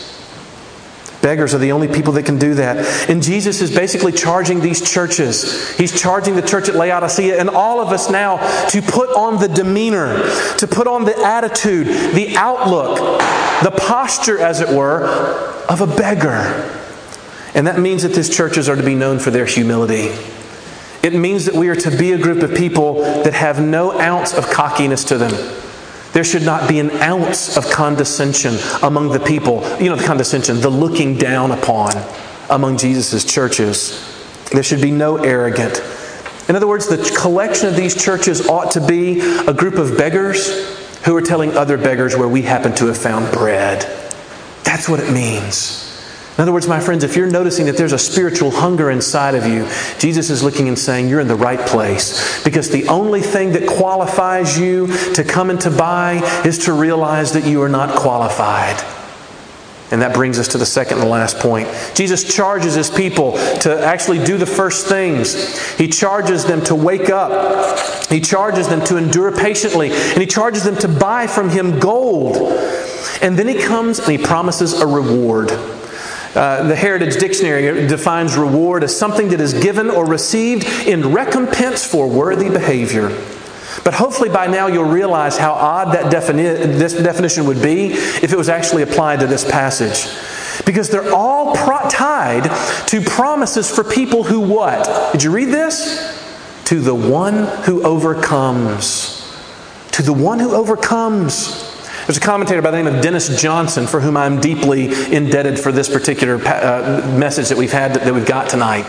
Beggars 1.23 1.55
are 1.55 1.59
the 1.59 1.73
only 1.73 1.89
people 1.89 2.13
that 2.15 2.27
can 2.27 2.39
do 2.39 2.55
that. 2.55 3.09
And 3.09 3.23
Jesus 3.23 3.63
is 3.63 3.75
basically 3.75 4.13
charging 4.13 4.61
these 4.61 4.83
churches. 4.83 5.75
He's 5.79 5.99
charging 5.99 6.37
the 6.37 6.43
church 6.43 6.69
at 6.69 6.75
Laodicea 6.75 7.41
and 7.41 7.49
all 7.49 7.81
of 7.81 7.89
us 7.89 8.11
now 8.11 8.37
to 8.69 8.83
put 8.83 9.09
on 9.17 9.41
the 9.41 9.49
demeanor, 9.49 10.19
to 10.59 10.67
put 10.67 10.87
on 10.87 11.07
the 11.07 11.17
attitude, 11.17 11.87
the 11.87 12.37
outlook, 12.37 12.99
the 13.63 13.71
posture, 13.71 14.39
as 14.39 14.61
it 14.61 14.69
were, 14.69 15.07
of 15.71 15.81
a 15.81 15.87
beggar. 15.87 16.69
And 17.55 17.69
that 17.69 17.79
means 17.79 18.03
that 18.03 18.13
these 18.13 18.29
churches 18.29 18.69
are 18.69 18.77
to 18.77 18.83
be 18.83 18.97
known 18.97 19.19
for 19.19 19.31
their 19.31 19.47
humility. 19.47 20.15
It 21.03 21.15
means 21.15 21.47
that 21.47 21.55
we 21.55 21.69
are 21.69 21.77
to 21.77 21.97
be 21.97 22.13
a 22.13 22.19
group 22.19 22.43
of 22.43 22.55
people 22.55 23.01
that 23.23 23.33
have 23.33 23.63
no 23.63 23.99
ounce 23.99 24.35
of 24.35 24.51
cockiness 24.51 25.05
to 25.05 25.17
them 25.17 25.33
There 26.13 26.25
should 26.25 26.43
not 26.43 26.69
be 26.69 26.79
an 26.79 26.91
ounce 26.91 27.57
of 27.57 27.71
condescension 27.71 28.57
among 28.83 29.11
the 29.11 29.21
people. 29.21 29.63
You 29.81 29.91
know, 29.91 29.97
the 29.97 30.05
condescension, 30.05 30.61
the 30.61 30.71
looking 30.71 31.17
down 31.17 31.53
upon 31.53 31.93
among 32.51 32.77
Jesus' 32.77 33.25
churches. 33.25 34.09
There 34.51 34.63
should 34.63 34.83
be 34.83 34.91
no 34.91 35.17
arrogant. 35.17 35.83
In 36.49 36.57
other 36.57 36.67
words, 36.67 36.87
the 36.89 36.99
collection 37.19 37.69
of 37.69 37.77
these 37.77 37.95
churches 37.95 38.47
ought 38.47 38.73
to 38.73 38.87
be 38.87 39.21
a 39.47 39.55
group 39.55 39.77
of 39.77 39.97
beggars 39.97 40.79
who 41.05 41.17
are 41.17 41.23
telling 41.23 41.57
other 41.57 41.79
beggars 41.79 42.17
where 42.17 42.29
we 42.29 42.43
happen 42.43 42.75
to 42.75 42.87
have 42.87 42.99
found 42.99 43.33
bread. 43.33 43.83
That's 44.65 44.89
what 44.89 45.01
it 45.01 45.13
means. 45.13 45.92
In 46.39 46.41
other 46.41 46.53
words, 46.53 46.67
my 46.67 46.81
friends, 46.81 47.05
if 47.05 47.15
you're 47.15 47.31
noticing 47.31 47.67
that 47.67 47.77
there's 47.77 47.93
a 47.93 47.99
spiritual 47.99 48.51
hunger 48.51 48.91
inside 48.91 49.35
of 49.35 49.45
you, 49.45 49.69
Jesus 49.99 50.31
is 50.31 50.43
looking 50.43 50.67
and 50.67 50.79
saying, 50.79 51.11
You're 51.11 51.21
in 51.21 51.29
the 51.29 51.35
right 51.35 51.61
place. 51.61 52.43
Because 52.43 52.71
the 52.71 52.89
only 52.89 53.21
thing 53.21 53.53
that 53.53 53.69
qualifies 53.69 54.59
you 54.59 54.87
to 55.13 55.25
come 55.25 55.51
and 55.51 55.61
to 55.61 55.71
buy 55.71 56.23
is 56.45 56.65
to 56.65 56.73
realize 56.73 57.33
that 57.33 57.45
you 57.45 57.63
are 57.63 57.69
not 57.69 57.99
qualified. 57.99 58.83
And 59.91 60.01
that 60.01 60.15
brings 60.15 60.39
us 60.39 60.49
to 60.49 60.59
the 60.59 60.65
second 60.65 61.01
and 61.01 61.11
last 61.11 61.39
point. 61.39 61.69
Jesus 61.93 62.35
charges 62.35 62.73
his 62.73 62.89
people 62.89 63.33
to 63.61 63.79
actually 63.85 64.25
do 64.25 64.39
the 64.39 64.47
first 64.47 64.87
things. 64.87 65.77
He 65.77 65.87
charges 65.87 66.47
them 66.47 66.65
to 66.65 66.75
wake 66.75 67.11
up, 67.11 68.09
he 68.09 68.23
charges 68.23 68.69
them 68.69 68.83
to 68.87 68.97
endure 68.97 69.37
patiently, 69.37 69.91
and 69.93 70.19
he 70.19 70.27
charges 70.27 70.65
them 70.65 70.77
to 70.77 70.89
buy 70.89 71.27
from 71.27 71.51
him 71.51 71.79
gold. 71.79 72.37
And 73.21 73.39
then 73.39 73.47
he 73.47 73.63
comes 73.63 73.99
and 73.99 74.09
he 74.09 74.17
promises 74.17 74.81
a 74.81 74.87
reward. 74.87 75.51
Uh, 76.35 76.67
the 76.67 76.77
Heritage 76.77 77.19
Dictionary 77.19 77.87
defines 77.87 78.37
reward 78.37 78.83
as 78.85 78.97
something 78.97 79.29
that 79.29 79.41
is 79.41 79.53
given 79.53 79.91
or 79.91 80.07
received 80.07 80.65
in 80.87 81.13
recompense 81.13 81.85
for 81.85 82.09
worthy 82.09 82.49
behavior. 82.49 83.09
But 83.85 83.95
hopefully 83.95 84.29
by 84.29 84.47
now 84.47 84.67
you'll 84.67 84.85
realize 84.85 85.37
how 85.37 85.53
odd 85.53 85.95
that 85.95 86.13
defini- 86.13 86.79
this 86.79 86.95
definition 86.95 87.47
would 87.47 87.61
be 87.61 87.93
if 87.93 88.33
it 88.33 88.37
was 88.37 88.49
actually 88.49 88.83
applied 88.83 89.21
to 89.21 89.27
this 89.27 89.45
passage. 89.51 90.09
Because 90.65 90.89
they're 90.89 91.13
all 91.13 91.55
pro- 91.57 91.89
tied 91.89 92.45
to 92.89 93.01
promises 93.01 93.75
for 93.75 93.83
people 93.83 94.23
who 94.23 94.41
what? 94.41 95.13
Did 95.13 95.23
you 95.23 95.31
read 95.31 95.49
this? 95.49 96.19
To 96.67 96.81
the 96.81 96.95
one 96.95 97.47
who 97.65 97.83
overcomes. 97.83 99.19
To 99.93 100.03
the 100.03 100.13
one 100.13 100.39
who 100.39 100.55
overcomes. 100.55 101.72
There's 102.07 102.17
a 102.17 102.21
commentator 102.21 102.61
by 102.61 102.73
the 102.73 102.83
name 102.83 102.93
of 102.93 103.01
Dennis 103.01 103.41
Johnson 103.41 103.87
for 103.87 104.01
whom 104.01 104.17
I'm 104.17 104.41
deeply 104.41 104.87
indebted 105.15 105.61
for 105.61 105.71
this 105.71 105.89
particular 105.89 106.35
uh, 106.45 107.15
message 107.17 107.49
that 107.51 107.57
we've 107.57 107.71
had 107.71 107.95
that 107.95 108.13
we've 108.13 108.27
got 108.27 108.49
tonight, 108.49 108.83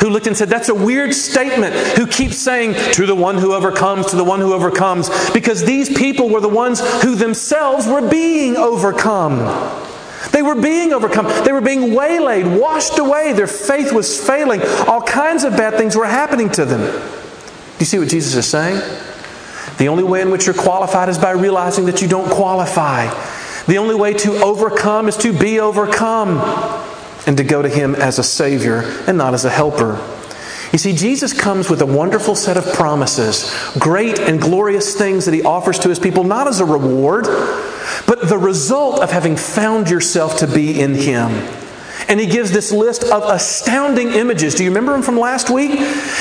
who 0.00 0.08
looked 0.08 0.28
and 0.28 0.36
said, 0.36 0.48
That's 0.48 0.68
a 0.68 0.74
weird 0.74 1.12
statement. 1.12 1.74
Who 1.98 2.06
keeps 2.06 2.36
saying, 2.36 2.74
To 2.92 3.04
the 3.04 3.16
one 3.16 3.36
who 3.36 3.52
overcomes, 3.52 4.06
to 4.10 4.16
the 4.16 4.22
one 4.22 4.38
who 4.38 4.52
overcomes, 4.52 5.10
because 5.32 5.64
these 5.64 5.88
people 5.88 6.30
were 6.30 6.40
the 6.40 6.48
ones 6.48 6.80
who 7.02 7.16
themselves 7.16 7.88
were 7.88 8.08
being 8.08 8.56
overcome. 8.56 9.38
They 10.30 10.42
were 10.42 10.54
being 10.54 10.92
overcome. 10.92 11.26
They 11.44 11.50
were 11.50 11.60
being 11.60 11.94
waylaid, 11.94 12.60
washed 12.60 12.96
away. 12.98 13.32
Their 13.32 13.48
faith 13.48 13.92
was 13.92 14.24
failing. 14.24 14.62
All 14.86 15.02
kinds 15.02 15.42
of 15.42 15.56
bad 15.56 15.74
things 15.74 15.96
were 15.96 16.06
happening 16.06 16.48
to 16.50 16.64
them. 16.64 16.80
Do 16.80 17.78
you 17.80 17.86
see 17.86 17.98
what 17.98 18.08
Jesus 18.08 18.36
is 18.36 18.46
saying? 18.46 18.80
The 19.82 19.88
only 19.88 20.04
way 20.04 20.20
in 20.20 20.30
which 20.30 20.46
you're 20.46 20.54
qualified 20.54 21.08
is 21.08 21.18
by 21.18 21.32
realizing 21.32 21.86
that 21.86 22.00
you 22.00 22.06
don't 22.06 22.30
qualify. 22.30 23.12
The 23.66 23.78
only 23.78 23.96
way 23.96 24.14
to 24.14 24.40
overcome 24.40 25.08
is 25.08 25.16
to 25.16 25.36
be 25.36 25.58
overcome 25.58 26.38
and 27.26 27.36
to 27.36 27.42
go 27.42 27.62
to 27.62 27.68
Him 27.68 27.96
as 27.96 28.20
a 28.20 28.22
Savior 28.22 28.82
and 29.08 29.18
not 29.18 29.34
as 29.34 29.44
a 29.44 29.50
helper. 29.50 30.00
You 30.70 30.78
see, 30.78 30.92
Jesus 30.92 31.32
comes 31.32 31.68
with 31.68 31.82
a 31.82 31.86
wonderful 31.86 32.36
set 32.36 32.56
of 32.56 32.72
promises, 32.74 33.52
great 33.76 34.20
and 34.20 34.40
glorious 34.40 34.94
things 34.96 35.24
that 35.24 35.34
He 35.34 35.42
offers 35.42 35.80
to 35.80 35.88
His 35.88 35.98
people, 35.98 36.22
not 36.22 36.46
as 36.46 36.60
a 36.60 36.64
reward, 36.64 37.24
but 38.06 38.28
the 38.28 38.38
result 38.38 39.00
of 39.00 39.10
having 39.10 39.34
found 39.34 39.90
yourself 39.90 40.38
to 40.38 40.46
be 40.46 40.80
in 40.80 40.94
Him. 40.94 41.32
And 42.08 42.20
he 42.20 42.26
gives 42.26 42.50
this 42.50 42.72
list 42.72 43.04
of 43.04 43.22
astounding 43.24 44.12
images. 44.12 44.54
Do 44.54 44.64
you 44.64 44.70
remember 44.70 44.92
them 44.92 45.02
from 45.02 45.18
last 45.18 45.50
week? 45.50 45.72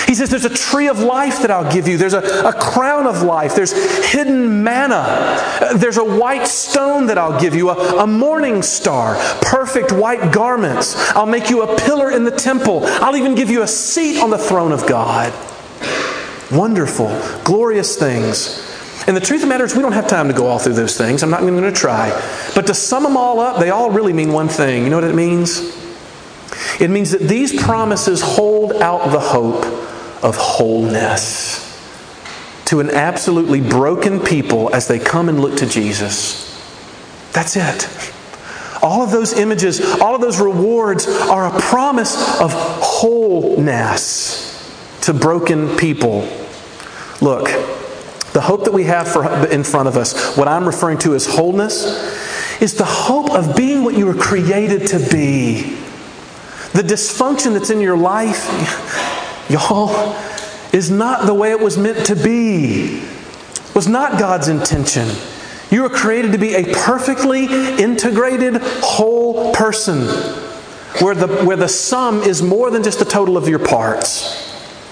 He 0.07 0.15
says, 0.15 0.29
There's 0.29 0.45
a 0.45 0.49
tree 0.49 0.87
of 0.87 0.99
life 0.99 1.41
that 1.41 1.51
I'll 1.51 1.71
give 1.71 1.87
you. 1.87 1.97
There's 1.97 2.13
a, 2.13 2.47
a 2.47 2.53
crown 2.53 3.07
of 3.07 3.23
life. 3.23 3.55
There's 3.55 3.71
hidden 4.11 4.63
manna. 4.63 5.71
There's 5.75 5.97
a 5.97 6.03
white 6.03 6.47
stone 6.47 7.07
that 7.07 7.17
I'll 7.17 7.39
give 7.39 7.55
you, 7.55 7.69
a, 7.69 8.03
a 8.03 8.07
morning 8.07 8.61
star, 8.61 9.15
perfect 9.41 9.91
white 9.91 10.31
garments. 10.31 10.95
I'll 11.15 11.25
make 11.25 11.49
you 11.49 11.63
a 11.63 11.79
pillar 11.79 12.11
in 12.11 12.23
the 12.23 12.31
temple. 12.31 12.81
I'll 12.85 13.15
even 13.15 13.35
give 13.35 13.49
you 13.49 13.63
a 13.63 13.67
seat 13.67 14.21
on 14.21 14.29
the 14.29 14.37
throne 14.37 14.71
of 14.71 14.87
God. 14.87 15.33
Wonderful, 16.51 17.07
glorious 17.43 17.97
things. 17.97 18.70
And 19.07 19.17
the 19.17 19.21
truth 19.21 19.41
of 19.41 19.47
the 19.47 19.47
matter 19.47 19.65
is, 19.65 19.75
we 19.75 19.81
don't 19.81 19.93
have 19.93 20.07
time 20.07 20.27
to 20.27 20.33
go 20.33 20.47
all 20.47 20.59
through 20.59 20.73
those 20.73 20.97
things. 20.97 21.23
I'm 21.23 21.29
not 21.31 21.41
even 21.41 21.55
going 21.55 21.73
to 21.73 21.79
try. 21.79 22.11
But 22.53 22.67
to 22.67 22.73
sum 22.73 23.03
them 23.03 23.17
all 23.17 23.39
up, 23.39 23.59
they 23.59 23.71
all 23.71 23.89
really 23.89 24.13
mean 24.13 24.31
one 24.31 24.47
thing. 24.47 24.83
You 24.83 24.89
know 24.89 24.97
what 24.97 25.09
it 25.09 25.15
means? 25.15 25.75
It 26.79 26.89
means 26.89 27.11
that 27.11 27.21
these 27.21 27.61
promises 27.61 28.21
hold 28.21 28.73
out 28.73 29.11
the 29.11 29.19
hope 29.19 29.65
of 30.23 30.35
wholeness 30.35 31.67
to 32.65 32.79
an 32.79 32.89
absolutely 32.89 33.59
broken 33.59 34.19
people 34.19 34.73
as 34.73 34.87
they 34.87 34.99
come 34.99 35.29
and 35.29 35.39
look 35.39 35.57
to 35.57 35.65
Jesus. 35.65 36.47
That's 37.33 37.55
it. 37.55 37.89
All 38.83 39.01
of 39.03 39.11
those 39.11 39.33
images, 39.33 39.81
all 39.99 40.15
of 40.15 40.21
those 40.21 40.39
rewards 40.39 41.07
are 41.07 41.47
a 41.47 41.59
promise 41.59 42.15
of 42.39 42.51
wholeness 42.53 44.47
to 45.01 45.13
broken 45.13 45.75
people. 45.77 46.27
Look, 47.19 47.49
the 48.33 48.41
hope 48.41 48.63
that 48.65 48.73
we 48.73 48.85
have 48.85 49.07
for, 49.07 49.47
in 49.47 49.63
front 49.63 49.87
of 49.87 49.97
us, 49.97 50.37
what 50.37 50.47
I'm 50.47 50.65
referring 50.65 50.97
to 50.99 51.15
as 51.15 51.25
wholeness, 51.25 52.61
is 52.61 52.75
the 52.75 52.85
hope 52.85 53.31
of 53.31 53.55
being 53.55 53.83
what 53.83 53.97
you 53.97 54.05
were 54.05 54.13
created 54.13 54.87
to 54.87 54.99
be. 55.11 55.77
The 56.73 56.83
dysfunction 56.83 57.53
that's 57.53 57.69
in 57.69 57.81
your 57.81 57.97
life, 57.97 58.47
y'all, 59.49 60.15
is 60.71 60.89
not 60.89 61.25
the 61.25 61.33
way 61.33 61.51
it 61.51 61.59
was 61.59 61.77
meant 61.77 62.05
to 62.05 62.15
be. 62.15 63.03
Was 63.75 63.87
not 63.87 64.19
God's 64.19 64.47
intention. 64.47 65.07
You 65.69 65.83
were 65.83 65.89
created 65.89 66.33
to 66.33 66.37
be 66.37 66.55
a 66.55 66.73
perfectly 66.73 67.45
integrated, 67.45 68.57
whole 68.61 69.53
person 69.53 70.01
where 70.99 71.15
the, 71.15 71.27
where 71.45 71.57
the 71.57 71.69
sum 71.69 72.21
is 72.21 72.41
more 72.41 72.69
than 72.69 72.83
just 72.83 72.99
the 72.99 73.05
total 73.05 73.37
of 73.37 73.47
your 73.47 73.59
parts. 73.59 74.50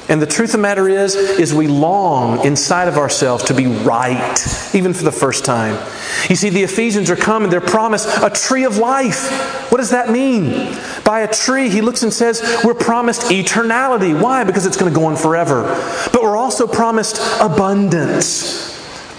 And 0.10 0.20
the 0.20 0.26
truth 0.26 0.50
of 0.50 0.54
the 0.54 0.58
matter 0.58 0.90
is, 0.90 1.16
is 1.16 1.54
we 1.54 1.68
long 1.68 2.44
inside 2.44 2.88
of 2.88 2.98
ourselves 2.98 3.44
to 3.46 3.54
be 3.54 3.68
right, 3.68 4.74
even 4.74 4.94
for 4.94 5.04
the 5.04 5.12
first 5.12 5.46
time. 5.46 5.76
You 6.28 6.36
see, 6.36 6.50
the 6.50 6.64
Ephesians 6.64 7.12
are 7.12 7.16
coming, 7.16 7.52
they're 7.52 7.62
promised 7.62 8.10
a 8.24 8.32
tree 8.32 8.66
of 8.66 8.78
life. 8.78 9.32
What 9.72 9.78
does 9.78 9.92
that 9.92 10.10
mean? 10.10 10.76
By 11.06 11.22
a 11.22 11.32
tree, 11.32 11.70
he 11.70 11.82
looks 11.82 12.02
and 12.02 12.12
says, 12.12 12.42
we're 12.66 12.74
promised 12.74 13.30
eternality. 13.30 14.20
Why? 14.20 14.44
Because 14.44 14.66
it's 14.66 14.78
going 14.78 14.92
to 14.92 15.00
go 15.00 15.06
on 15.06 15.16
forever. 15.16 15.64
But 16.12 16.24
we're 16.24 16.38
also 16.38 16.66
promised 16.66 17.22
abundance 17.40 18.68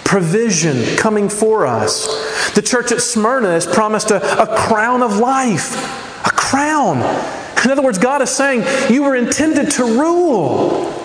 provision 0.03 0.97
coming 0.97 1.29
for 1.29 1.65
us. 1.65 2.51
The 2.53 2.61
church 2.61 2.91
at 2.91 2.99
Smyrna 2.99 3.51
is 3.51 3.65
promised 3.65 4.11
a, 4.11 4.41
a, 4.41 4.57
crown 4.57 5.03
of 5.03 5.19
life. 5.19 5.73
A 6.25 6.31
crown. 6.31 6.97
In 7.63 7.71
other 7.71 7.81
words, 7.81 7.97
God 7.97 8.21
is 8.21 8.29
saying, 8.29 8.63
You 8.91 9.03
were 9.03 9.15
intended 9.15 9.71
to 9.71 9.83
rule. 9.83 10.97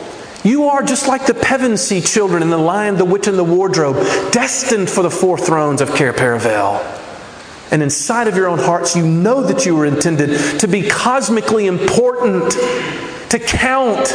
You 0.44 0.66
are 0.66 0.82
just 0.82 1.08
like 1.08 1.26
the 1.26 1.34
Pevensey 1.34 2.00
children 2.00 2.42
in 2.42 2.50
The 2.50 2.56
Lion, 2.56 2.96
the 2.96 3.04
Witch, 3.04 3.26
and 3.26 3.36
the 3.36 3.44
Wardrobe, 3.44 3.96
destined 4.30 4.88
for 4.88 5.02
the 5.02 5.10
four 5.10 5.36
thrones 5.36 5.80
of 5.80 5.92
Cair 5.94 6.12
Paravel. 6.12 6.80
And 7.72 7.82
inside 7.82 8.28
of 8.28 8.36
your 8.36 8.46
own 8.46 8.60
hearts, 8.60 8.94
you 8.94 9.04
know 9.04 9.42
that 9.42 9.66
you 9.66 9.74
were 9.74 9.86
intended 9.86 10.60
to 10.60 10.68
be 10.68 10.88
cosmically 10.88 11.66
important, 11.66 12.52
to 12.52 13.40
count. 13.40 14.12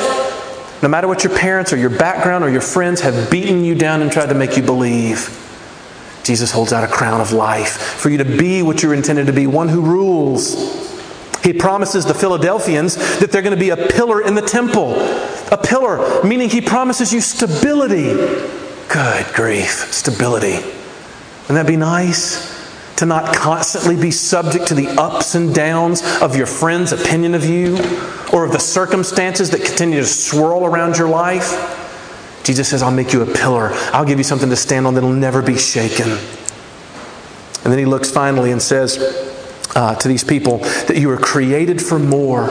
No 0.82 0.88
matter 0.88 1.08
what 1.08 1.26
your 1.26 1.38
parents 1.38 1.74
or 1.74 1.78
your 1.78 1.90
background 1.90 2.46
or 2.46 2.50
your 2.50 2.62
friends 2.62 3.02
have 3.02 3.30
beaten 3.30 3.66
you 3.66 3.76
down 3.76 4.02
and 4.02 4.10
tried 4.10 4.30
to 4.30 4.36
make 4.36 4.56
you 4.56 4.64
believe, 4.64 5.38
Jesus 6.24 6.50
holds 6.50 6.72
out 6.72 6.86
a 6.86 6.88
crown 6.88 7.20
of 7.20 7.34
life 7.34 7.76
for 7.76 8.10
you 8.10 8.20
to 8.20 8.26
be 8.26 8.62
what 8.64 8.82
you're 8.82 8.94
intended 8.94 9.28
to 9.28 9.34
be 9.34 9.48
one 9.48 9.68
who 9.68 9.82
rules. 9.82 10.81
He 11.44 11.54
promises 11.54 12.06
the 12.06 12.14
Philadelphians 12.14 12.96
that 13.20 13.32
they're 13.32 13.42
going 13.42 13.56
to 13.56 13.60
be 13.60 13.70
a 13.70 13.78
pillar 13.78 14.22
in 14.22 14.36
the 14.36 14.42
temple. 14.42 14.96
A 15.52 15.58
pillar, 15.58 16.24
meaning 16.24 16.50
he 16.50 16.62
promises 16.62 17.12
you 17.12 17.20
stability. 17.20 18.14
Good 18.88 19.26
grief, 19.34 19.92
stability. 19.92 20.58
Wouldn't 21.44 21.56
that 21.56 21.68
be 21.68 21.78
nice? 21.78 22.60
To 22.98 23.06
not 23.06 23.36
constantly 23.36 23.96
be 23.96 24.12
subject 24.12 24.68
to 24.68 24.76
the 24.76 24.88
ups 24.90 25.34
and 25.34 25.56
downs 25.56 26.04
of 26.22 26.36
your 26.36 26.46
friend's 26.46 26.92
opinion 26.92 27.34
of 27.34 27.44
you 27.44 27.78
or 28.32 28.46
of 28.46 28.52
the 28.52 28.60
circumstances 28.60 29.50
that 29.50 29.66
continue 29.66 30.00
to 30.00 30.06
swirl 30.06 30.66
around 30.66 30.98
your 30.98 31.10
life. 31.10 31.80
Jesus 32.44 32.70
says, 32.70 32.84
I'll 32.84 32.92
make 32.92 33.14
you 33.14 33.24
a 33.24 33.26
pillar. 33.26 33.70
I'll 33.92 34.06
give 34.06 34.20
you 34.20 34.24
something 34.24 34.50
to 34.50 34.56
stand 34.56 34.86
on 34.86 34.94
that'll 34.94 35.12
never 35.12 35.42
be 35.42 35.58
shaken. 35.58 36.10
And 36.10 37.72
then 37.72 37.80
he 37.80 37.86
looks 37.86 38.12
finally 38.12 38.52
and 38.52 38.62
says, 38.62 39.31
uh, 39.76 39.96
to 39.96 40.08
these 40.08 40.24
people 40.24 40.58
that 40.58 40.98
you 40.98 41.08
were 41.08 41.18
created 41.18 41.82
for 41.82 41.98
more. 41.98 42.48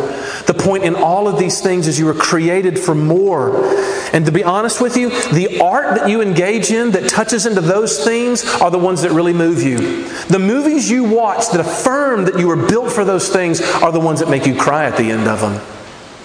The 0.47 0.55
point 0.55 0.85
in 0.85 0.95
all 0.95 1.29
of 1.29 1.39
these 1.39 1.61
things 1.61 1.87
is 1.87 1.99
you 1.99 2.07
were 2.07 2.15
created 2.15 2.79
for 2.79 2.95
more. 2.95 3.69
And 4.13 4.27
to 4.27 4.33
be 4.33 4.43
honest 4.43 4.81
with 4.81 4.97
you, 4.97 5.11
the 5.33 5.61
art 5.61 5.97
that 5.97 6.09
you 6.09 6.23
engage 6.23 6.71
in 6.71 6.93
that 6.93 7.09
touches 7.09 7.47
into 7.47 7.61
those 7.61 8.03
things 8.05 8.45
are 8.61 8.71
the 8.71 8.79
ones 8.79 9.03
that 9.03 9.13
really 9.13 9.33
move 9.33 9.63
you. 9.63 10.09
The 10.29 10.39
movies 10.39 10.91
you 10.91 11.05
watch 11.05 11.51
that 11.51 11.61
affirm 11.61 12.25
that 12.25 12.39
you 12.39 12.49
were 12.49 12.69
built 12.69 12.91
for 12.93 13.05
those 13.05 13.29
things 13.29 13.61
are 13.61 13.93
the 13.93 14.01
ones 14.01 14.21
that 14.21 14.31
make 14.31 14.47
you 14.47 14.57
cry 14.57 14.87
at 14.87 14.97
the 14.97 15.11
end 15.11 15.29
of 15.29 15.41
them. 15.41 15.61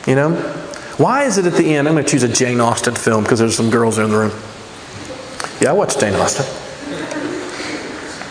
You 0.07 0.15
know? 0.15 0.61
Why 0.97 1.25
is 1.25 1.37
it 1.37 1.45
at 1.45 1.53
the 1.53 1.75
end? 1.75 1.87
I'm 1.89 1.93
going 1.93 2.05
to 2.05 2.09
choose 2.09 2.23
a 2.23 2.29
Jane 2.29 2.61
Austen 2.61 2.95
film 2.95 3.23
because 3.23 3.39
there's 3.39 3.55
some 3.55 3.69
girls 3.69 3.97
in 3.97 4.09
the 4.09 4.17
room. 4.17 4.31
Yeah, 5.59 5.71
I 5.71 5.73
watched 5.73 5.99
Jane 5.99 6.13
Austen. 6.15 6.45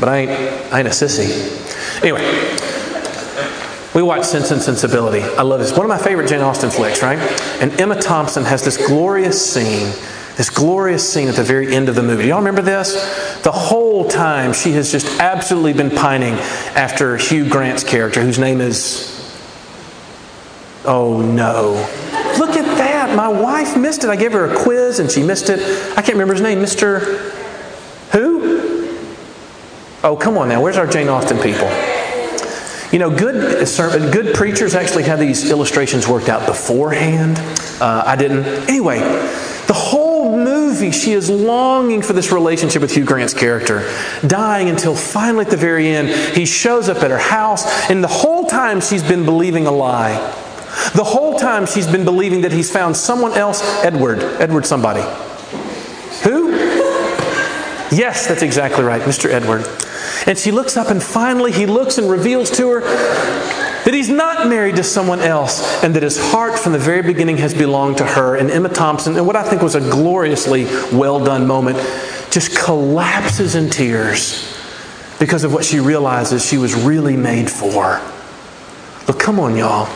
But 0.01 0.09
I 0.09 0.17
ain't, 0.19 0.31
I 0.73 0.79
ain't 0.81 0.89
a 0.89 0.91
sissy. 0.91 1.61
Anyway, 2.03 2.23
we 3.95 4.03
watch 4.03 4.25
Sense 4.25 4.51
and 4.51 4.61
Sensibility. 4.61 5.23
I 5.23 5.43
love 5.43 5.61
this. 5.61 5.73
One 5.73 5.87
of 5.87 5.89
my 5.89 5.99
favorite 5.99 6.29
Jane 6.29 6.41
Austen 6.41 6.71
flicks, 6.71 7.03
right? 7.03 7.19
And 7.61 7.73
Emma 7.81 8.01
Thompson 8.01 8.45
has 8.45 8.65
this 8.65 8.77
glorious 8.87 9.53
scene, 9.53 9.93
this 10.37 10.51
glorious 10.51 11.11
scene 11.11 11.29
at 11.29 11.37
the 11.37 11.45
very 11.45 11.75
end 11.75 11.89
of 11.89 11.95
the 11.95 12.03
movie. 12.03 12.27
Y'all 12.27 12.39
remember 12.39 12.63
this? 12.63 13.41
The 13.43 13.53
whole 13.53 14.09
time 14.09 14.53
she 14.53 14.73
has 14.73 14.91
just 14.91 15.07
absolutely 15.21 15.75
been 15.75 15.91
pining 15.91 16.35
after 16.75 17.17
Hugh 17.17 17.49
Grant's 17.49 17.85
character, 17.85 18.21
whose 18.21 18.39
name 18.39 18.61
is. 18.61 19.13
Oh 20.85 21.23
no. 21.23 21.73
Look 22.39 22.57
at 22.57 22.65
that. 22.79 23.15
My 23.17 23.29
wife 23.29 23.77
missed 23.77 24.03
it. 24.03 24.11
I 24.11 24.17
gave 24.17 24.33
her 24.33 24.53
a 24.53 24.63
quiz 24.63 24.99
and 24.99 25.09
she 25.11 25.23
missed 25.23 25.51
it. 25.51 25.61
I 25.93 26.03
can't 26.03 26.15
remember 26.15 26.35
his 26.35 26.43
name. 26.43 26.59
Mr. 26.59 27.44
Oh, 30.05 30.17
come 30.17 30.37
on 30.37 30.51
now. 30.51 30.61
Where's 30.61 30.77
our 30.77 30.87
Jane 30.87 31.09
Austen 31.09 31.39
people? 31.39 31.67
You 32.93 32.99
know, 32.99 33.09
good, 33.09 33.67
good 34.13 34.35
preachers 34.35 34.75
actually 34.75 35.05
have 35.05 35.19
these 35.19 35.51
illustrations 35.51 36.07
worked 36.07 36.29
out 36.29 36.47
beforehand. 36.47 37.39
Uh, 37.81 38.05
I 38.05 38.15
didn't. 38.15 38.45
Anyway, 38.69 38.99
the 38.99 39.73
whole 39.73 40.37
movie, 40.37 40.91
she 40.91 41.13
is 41.13 41.31
longing 41.31 42.03
for 42.03 42.13
this 42.13 42.33
relationship 42.33 42.83
with 42.83 42.93
Hugh 42.95 43.07
Grant's 43.07 43.33
character, 43.33 43.91
dying 44.27 44.69
until 44.69 44.95
finally 44.95 45.47
at 45.47 45.51
the 45.51 45.57
very 45.57 45.89
end, 45.89 46.11
he 46.37 46.45
shows 46.45 46.91
up 46.91 46.99
at 46.99 47.11
her 47.11 47.17
house, 47.17 47.65
and 47.89 48.05
the 48.05 48.09
whole 48.09 48.45
time 48.45 48.83
she's 48.83 49.03
been 49.03 49.25
believing 49.25 49.67
a 49.67 49.73
lie. 49.73 50.13
The 50.95 51.05
whole 51.05 51.39
time 51.39 51.65
she's 51.65 51.87
been 51.87 52.05
believing 52.05 52.43
that 52.43 52.53
he's 52.53 52.71
found 52.71 52.95
someone 52.95 53.33
else, 53.33 53.63
Edward, 53.83 54.19
Edward 54.19 54.67
somebody. 54.67 55.01
Who? 56.25 56.51
Yes, 57.91 58.27
that's 58.27 58.43
exactly 58.43 58.85
right, 58.85 59.01
Mr. 59.01 59.31
Edward. 59.31 59.65
And 60.27 60.39
she 60.39 60.51
looks 60.51 60.77
up, 60.77 60.89
and 60.89 61.03
finally 61.03 61.53
he 61.53 61.67
looks 61.67 61.99
and 61.99 62.11
reveals 62.11 62.51
to 62.53 62.71
her 62.71 62.81
that 62.81 63.93
he's 63.93 64.09
not 64.09 64.49
married 64.49 64.77
to 64.77 64.83
someone 64.83 65.21
else, 65.21 65.83
and 65.85 65.95
that 65.95 66.03
his 66.03 66.19
heart 66.31 66.59
from 66.59 66.73
the 66.73 66.79
very 66.79 67.03
beginning 67.03 67.37
has 67.37 67.53
belonged 67.53 67.99
to 67.99 68.07
her. 68.07 68.37
And 68.37 68.51
Emma 68.51 68.71
Thompson, 68.71 69.17
and 69.17 69.27
what 69.27 69.37
I 69.37 69.43
think 69.43 69.61
was 69.63 69.75
a 69.75 69.81
gloriously 69.81 70.65
well 70.93 71.23
done 71.23 71.47
moment, 71.47 71.77
just 72.31 72.57
collapses 72.59 73.55
in 73.55 73.71
tears 73.71 74.51
because 75.19 75.45
of 75.45 75.53
what 75.53 75.65
she 75.65 75.81
realizes 75.81 76.45
she 76.45 76.57
was 76.57 76.75
really 76.75 77.17
made 77.17 77.51
for. 77.51 78.01
But 79.07 79.21
come 79.21 79.39
on, 79.39 79.57
y'all. 79.57 79.87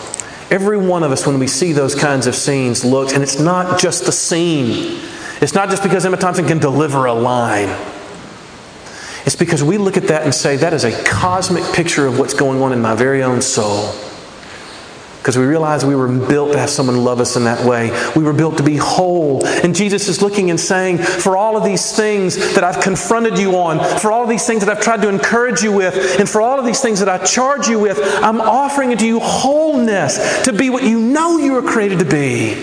Every 0.51 0.79
one 0.79 1.03
of 1.03 1.11
us, 1.11 1.27
when 1.27 1.39
we 1.39 1.47
see 1.47 1.73
those 1.73 1.95
kinds 1.95 2.27
of 2.27 2.35
scenes, 2.35 2.85
looks, 2.85 3.13
and 3.13 3.23
it's 3.23 3.39
not 3.39 3.79
just 3.79 4.07
the 4.07 4.13
scene. 4.13 5.01
It's 5.41 5.55
not 5.55 5.71
just 5.71 5.83
because 5.83 6.05
Emma 6.05 6.17
Thompson 6.17 6.47
can 6.47 6.59
deliver 6.59 7.07
a 7.07 7.13
line. 7.13 7.69
It's 9.29 9.37
because 9.37 9.63
we 9.63 9.77
look 9.77 9.99
at 9.99 10.05
that 10.05 10.23
and 10.23 10.35
say, 10.35 10.57
that 10.57 10.73
is 10.73 10.85
a 10.85 11.05
cosmic 11.05 11.63
picture 11.75 12.07
of 12.07 12.19
what's 12.19 12.33
going 12.33 12.63
on 12.63 12.73
in 12.73 12.81
my 12.81 12.95
very 12.95 13.23
own 13.23 13.43
soul. 13.43 13.95
Because 15.19 15.37
we 15.37 15.45
realize 15.45 15.85
we 15.85 15.95
were 15.95 16.09
built 16.09 16.53
to 16.53 16.59
have 16.59 16.71
someone 16.71 17.05
love 17.05 17.21
us 17.21 17.37
in 17.37 17.45
that 17.45 17.63
way. 17.67 17.91
We 18.17 18.23
were 18.25 18.33
built 18.33 18.57
to 18.57 18.63
be 18.63 18.79
whole. 18.79 19.45
And 19.45 19.75
Jesus 19.75 20.09
is 20.09 20.23
looking 20.23 20.49
and 20.49 20.59
saying, 20.59 20.97
for 20.97 21.37
all 21.37 21.59
of 21.59 21.65
these 21.65 21.95
things 21.95 22.55
that 22.55 22.65
I've 22.65 22.83
confronted 22.83 23.39
you 23.39 23.59
on, 23.59 24.01
for 24.01 24.11
all 24.11 24.23
of 24.23 24.31
these 24.31 24.47
things 24.47 24.65
that 24.65 24.75
I've 24.75 24.83
tried 24.83 25.03
to 25.03 25.11
encourage 25.11 25.61
you 25.61 25.73
with, 25.73 26.19
and 26.19 26.27
for 26.27 26.41
all 26.41 26.59
of 26.59 26.65
these 26.65 26.81
things 26.81 27.01
that 27.01 27.11
I 27.11 27.23
charge 27.23 27.69
you 27.69 27.79
with, 27.79 28.01
I'm 28.23 28.41
offering 28.41 28.93
it 28.93 28.99
to 29.01 29.07
you 29.07 29.21
wholeness 29.21 30.45
to 30.45 30.55
be 30.55 30.71
what 30.71 30.85
you 30.85 30.99
know 30.99 31.37
you 31.37 31.53
were 31.53 31.71
created 31.71 31.99
to 31.99 32.07
be. 32.07 32.55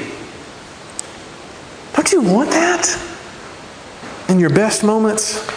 Don't 1.93 2.11
you 2.11 2.23
want 2.23 2.49
that? 2.49 2.99
In 4.29 4.39
your 4.39 4.49
best 4.49 4.83
moments? 4.83 5.47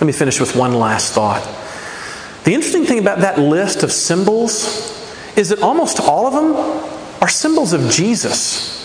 Let 0.00 0.06
me 0.06 0.12
finish 0.12 0.38
with 0.40 0.54
one 0.54 0.74
last 0.74 1.12
thought. 1.12 1.42
The 2.44 2.54
interesting 2.54 2.84
thing 2.84 2.98
about 2.98 3.18
that 3.18 3.38
list 3.38 3.82
of 3.82 3.90
symbols 3.90 4.96
is 5.36 5.48
that 5.48 5.60
almost 5.60 6.00
all 6.00 6.26
of 6.26 6.32
them 6.32 6.54
are 7.20 7.28
symbols 7.28 7.72
of 7.72 7.90
Jesus. 7.90 8.76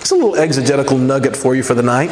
It's 0.00 0.10
a 0.10 0.14
little 0.14 0.36
exegetical 0.36 0.98
nugget 0.98 1.36
for 1.36 1.54
you 1.54 1.62
for 1.62 1.74
the 1.74 1.82
night. 1.82 2.10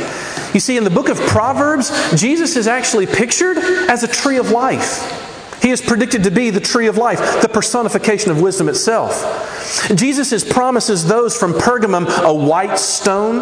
You 0.54 0.60
see, 0.60 0.76
in 0.76 0.84
the 0.84 0.90
book 0.90 1.08
of 1.08 1.18
Proverbs, 1.20 1.90
Jesus 2.18 2.56
is 2.56 2.66
actually 2.66 3.06
pictured 3.06 3.58
as 3.58 4.02
a 4.02 4.08
tree 4.08 4.38
of 4.38 4.50
life. 4.50 5.21
He 5.62 5.70
is 5.70 5.80
predicted 5.80 6.24
to 6.24 6.30
be 6.30 6.50
the 6.50 6.60
tree 6.60 6.88
of 6.88 6.98
life, 6.98 7.40
the 7.40 7.48
personification 7.48 8.32
of 8.32 8.42
wisdom 8.42 8.68
itself. 8.68 9.48
Jesus 9.94 10.42
promises 10.44 11.06
those 11.06 11.36
from 11.36 11.52
Pergamum 11.52 12.06
a 12.24 12.34
white 12.34 12.78
stone. 12.78 13.38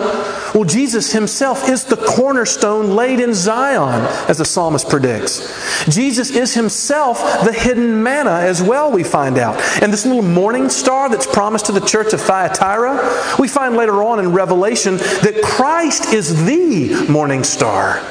Well, 0.54 0.64
Jesus 0.64 1.12
himself 1.12 1.68
is 1.68 1.84
the 1.84 1.96
cornerstone 1.96 2.94
laid 2.94 3.20
in 3.20 3.32
Zion, 3.32 4.06
as 4.28 4.38
the 4.38 4.44
psalmist 4.44 4.90
predicts. 4.90 5.84
Jesus 5.88 6.30
is 6.30 6.54
himself 6.54 7.18
the 7.44 7.52
hidden 7.52 8.02
manna 8.02 8.30
as 8.30 8.62
well, 8.62 8.92
we 8.92 9.02
find 9.02 9.38
out. 9.38 9.58
And 9.82 9.90
this 9.90 10.04
little 10.04 10.22
morning 10.22 10.68
star 10.68 11.08
that's 11.08 11.26
promised 11.26 11.66
to 11.66 11.72
the 11.72 11.80
church 11.80 12.12
of 12.12 12.20
Thyatira, 12.20 13.36
we 13.38 13.48
find 13.48 13.76
later 13.76 14.02
on 14.02 14.18
in 14.18 14.32
Revelation 14.32 14.98
that 14.98 15.40
Christ 15.42 16.12
is 16.12 16.44
the 16.44 17.06
morning 17.10 17.44
star. 17.44 18.02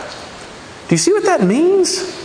Do 0.88 0.96
you 0.96 0.98
see 0.98 1.14
what 1.14 1.26
that 1.26 1.44
means? 1.44 2.19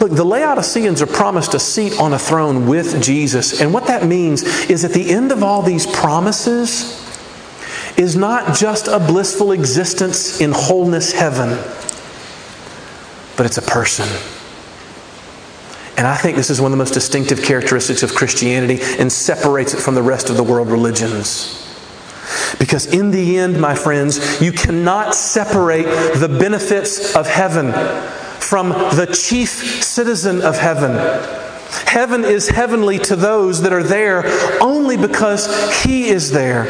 Look, 0.00 0.12
the 0.12 0.24
Laodiceans 0.24 1.00
are 1.02 1.06
promised 1.06 1.54
a 1.54 1.58
seat 1.58 1.98
on 1.98 2.12
a 2.12 2.18
throne 2.18 2.66
with 2.66 3.02
Jesus. 3.02 3.60
And 3.60 3.72
what 3.72 3.86
that 3.86 4.04
means 4.04 4.42
is 4.68 4.84
at 4.84 4.92
the 4.92 5.10
end 5.10 5.32
of 5.32 5.42
all 5.42 5.62
these 5.62 5.86
promises 5.86 7.00
is 7.96 8.16
not 8.16 8.56
just 8.56 8.88
a 8.88 8.98
blissful 8.98 9.52
existence 9.52 10.40
in 10.40 10.52
wholeness 10.52 11.12
heaven, 11.12 11.50
but 13.36 13.46
it's 13.46 13.58
a 13.58 13.62
person. 13.62 14.06
And 15.96 16.08
I 16.08 16.16
think 16.16 16.36
this 16.36 16.50
is 16.50 16.60
one 16.60 16.72
of 16.72 16.76
the 16.76 16.82
most 16.82 16.94
distinctive 16.94 17.42
characteristics 17.42 18.02
of 18.02 18.14
Christianity 18.14 18.80
and 18.98 19.12
separates 19.12 19.74
it 19.74 19.80
from 19.80 19.94
the 19.94 20.02
rest 20.02 20.28
of 20.28 20.36
the 20.36 20.42
world 20.42 20.68
religions. 20.68 21.60
Because 22.58 22.92
in 22.92 23.12
the 23.12 23.38
end, 23.38 23.60
my 23.60 23.76
friends, 23.76 24.40
you 24.42 24.50
cannot 24.50 25.14
separate 25.14 25.84
the 26.18 26.28
benefits 26.28 27.14
of 27.14 27.28
heaven 27.28 27.72
from 28.44 28.68
the 28.68 29.06
chief 29.06 29.82
citizen 29.82 30.42
of 30.42 30.56
heaven. 30.56 30.92
Heaven 31.86 32.24
is 32.24 32.48
heavenly 32.48 32.98
to 33.00 33.16
those 33.16 33.62
that 33.62 33.72
are 33.72 33.82
there 33.82 34.24
only 34.60 34.96
because 34.96 35.82
He 35.82 36.08
is 36.08 36.30
there. 36.30 36.64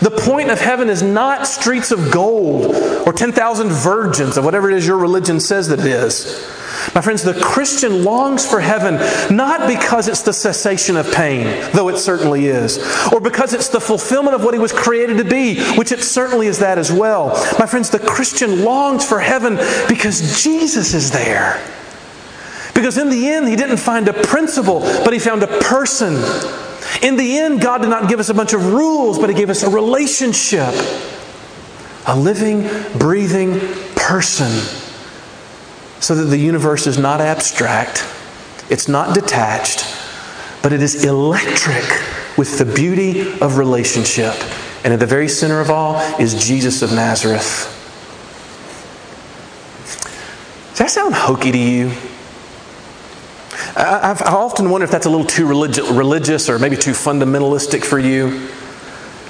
The 0.00 0.10
point 0.10 0.50
of 0.50 0.60
heaven 0.60 0.88
is 0.88 1.02
not 1.02 1.46
streets 1.46 1.92
of 1.92 2.10
gold 2.10 2.74
or 3.06 3.12
10,000 3.12 3.68
virgins 3.68 4.36
or 4.38 4.42
whatever 4.42 4.70
it 4.70 4.76
is 4.76 4.86
your 4.86 4.98
religion 4.98 5.38
says 5.38 5.68
that 5.68 5.80
it 5.80 5.86
is. 5.86 6.57
My 6.94 7.00
friends, 7.00 7.22
the 7.22 7.34
Christian 7.34 8.04
longs 8.04 8.48
for 8.48 8.60
heaven 8.60 8.96
not 9.34 9.68
because 9.68 10.08
it's 10.08 10.22
the 10.22 10.32
cessation 10.32 10.96
of 10.96 11.12
pain, 11.12 11.70
though 11.72 11.88
it 11.88 11.98
certainly 11.98 12.46
is, 12.46 12.78
or 13.12 13.20
because 13.20 13.52
it's 13.52 13.68
the 13.68 13.80
fulfillment 13.80 14.34
of 14.34 14.44
what 14.44 14.54
he 14.54 14.60
was 14.60 14.72
created 14.72 15.18
to 15.18 15.24
be, 15.24 15.60
which 15.76 15.92
it 15.92 16.02
certainly 16.02 16.46
is 16.46 16.60
that 16.60 16.78
as 16.78 16.90
well. 16.90 17.28
My 17.58 17.66
friends, 17.66 17.90
the 17.90 17.98
Christian 17.98 18.64
longs 18.64 19.06
for 19.06 19.20
heaven 19.20 19.56
because 19.88 20.42
Jesus 20.42 20.94
is 20.94 21.10
there. 21.10 21.62
Because 22.74 22.96
in 22.96 23.10
the 23.10 23.28
end, 23.28 23.48
he 23.48 23.56
didn't 23.56 23.78
find 23.78 24.08
a 24.08 24.12
principle, 24.12 24.80
but 24.80 25.12
he 25.12 25.18
found 25.18 25.42
a 25.42 25.60
person. 25.60 26.14
In 27.02 27.16
the 27.16 27.38
end, 27.38 27.60
God 27.60 27.78
did 27.78 27.90
not 27.90 28.08
give 28.08 28.20
us 28.20 28.28
a 28.28 28.34
bunch 28.34 28.52
of 28.52 28.72
rules, 28.72 29.18
but 29.18 29.28
he 29.28 29.34
gave 29.34 29.50
us 29.50 29.62
a 29.62 29.70
relationship. 29.70 30.74
A 32.06 32.16
living, 32.16 32.68
breathing 32.98 33.58
person 33.94 34.50
so 36.08 36.14
that 36.14 36.24
the 36.24 36.38
universe 36.38 36.86
is 36.86 36.96
not 36.96 37.20
abstract, 37.20 38.02
it's 38.70 38.88
not 38.88 39.14
detached, 39.14 39.84
but 40.62 40.72
it 40.72 40.80
is 40.80 41.04
electric 41.04 41.84
with 42.38 42.56
the 42.56 42.64
beauty 42.64 43.38
of 43.42 43.58
relationship. 43.58 44.32
And 44.84 44.94
at 44.94 45.00
the 45.00 45.06
very 45.06 45.28
center 45.28 45.60
of 45.60 45.68
all 45.68 45.96
is 46.18 46.46
Jesus 46.46 46.80
of 46.80 46.94
Nazareth. 46.94 47.74
Does 50.70 50.78
that 50.78 50.90
sound 50.90 51.14
hokey 51.14 51.52
to 51.52 51.58
you? 51.58 51.88
I've, 53.76 54.22
I 54.22 54.32
often 54.32 54.70
wonder 54.70 54.86
if 54.86 54.90
that's 54.90 55.04
a 55.04 55.10
little 55.10 55.26
too 55.26 55.46
religious 55.46 56.48
or 56.48 56.58
maybe 56.58 56.76
too 56.76 56.92
fundamentalistic 56.92 57.84
for 57.84 57.98
you. 57.98 58.48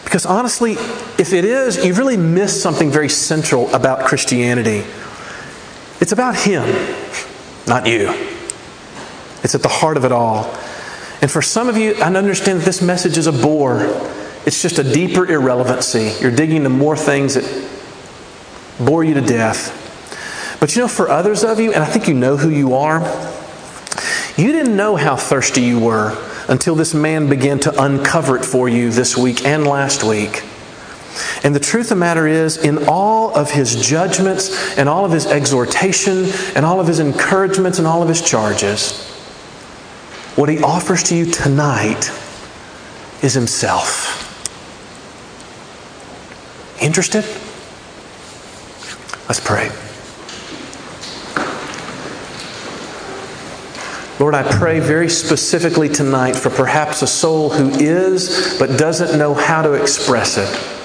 Because 0.05 0.27
honestly, 0.27 0.75
if 0.75 1.33
it 1.33 1.45
is, 1.45 1.85
you've 1.85 1.99
really 1.99 2.17
missed 2.17 2.63
something 2.63 2.89
very 2.89 3.09
central 3.09 3.69
about 3.75 4.07
Christianity. 4.07 4.85
It's 6.01 6.13
about 6.13 6.37
Him, 6.37 6.65
not 7.67 7.87
you. 7.87 8.11
It's 9.43 9.55
at 9.55 9.63
the 9.63 9.69
heart 9.69 9.97
of 9.97 10.05
it 10.05 10.13
all. 10.13 10.45
And 11.21 11.31
for 11.31 11.43
some 11.43 11.69
of 11.69 11.77
you, 11.77 11.95
I 11.97 12.13
understand 12.15 12.61
that 12.61 12.65
this 12.65 12.81
message 12.81 13.19
is 13.19 13.27
a 13.27 13.33
bore. 13.33 13.81
It's 14.47 14.63
just 14.63 14.79
a 14.79 14.85
deeper 14.85 15.27
irrelevancy. 15.27 16.13
You're 16.21 16.35
digging 16.35 16.59
into 16.59 16.71
more 16.71 16.97
things 16.97 17.35
that 17.35 17.45
bore 18.79 19.03
you 19.05 19.15
to 19.15 19.21
death. 19.21 19.75
But 20.61 20.75
you 20.75 20.83
know, 20.83 20.89
for 20.89 21.09
others 21.09 21.45
of 21.45 21.61
you, 21.61 21.73
and 21.73 21.83
I 21.83 21.87
think 21.87 22.09
you 22.09 22.15
know 22.15 22.37
who 22.37 22.49
you 22.49 22.75
are, 22.75 23.01
you 24.37 24.53
didn't 24.53 24.77
know 24.77 24.97
how 24.97 25.17
thirsty 25.17 25.63
you 25.63 25.81
were 25.81 26.17
until 26.49 26.75
this 26.75 26.95
man 26.95 27.29
began 27.29 27.59
to 27.61 27.83
uncover 27.83 28.37
it 28.37 28.45
for 28.45 28.69
you 28.69 28.91
this 28.91 29.17
week 29.17 29.45
and 29.45 29.67
last 29.67 30.05
week. 30.05 30.45
And 31.43 31.55
the 31.55 31.61
truth 31.61 31.87
of 31.87 31.91
the 31.91 31.97
matter 31.97 32.27
is, 32.27 32.57
in 32.57 32.89
all 32.89 33.35
of 33.35 33.51
his 33.51 33.77
judgments 33.77 34.77
and 34.79 34.89
all 34.89 35.05
of 35.05 35.13
his 35.13 35.27
exhortation 35.27 36.27
and 36.55 36.65
all 36.65 36.81
of 36.81 36.87
his 36.87 36.99
encouragements 36.99 37.79
and 37.79 37.87
all 37.87 38.03
of 38.03 38.09
his 38.09 38.23
charges, 38.23 39.07
what 40.37 40.49
he 40.49 40.63
offers 40.63 41.03
to 41.05 41.17
you 41.17 41.27
tonight 41.27 42.11
is 43.23 43.35
himself. 43.35 44.25
Interested? 46.81 47.25
Let's 49.29 49.41
pray. 49.41 49.71
Lord, 54.21 54.35
I 54.35 54.43
pray 54.43 54.81
very 54.81 55.09
specifically 55.09 55.89
tonight 55.89 56.35
for 56.35 56.51
perhaps 56.51 57.03
a 57.03 57.07
soul 57.07 57.51
who 57.51 57.71
is 57.71 58.57
but 58.59 58.79
doesn't 58.79 59.17
know 59.17 59.33
how 59.33 59.63
to 59.63 59.75
express 59.75 60.39
it. 60.39 60.78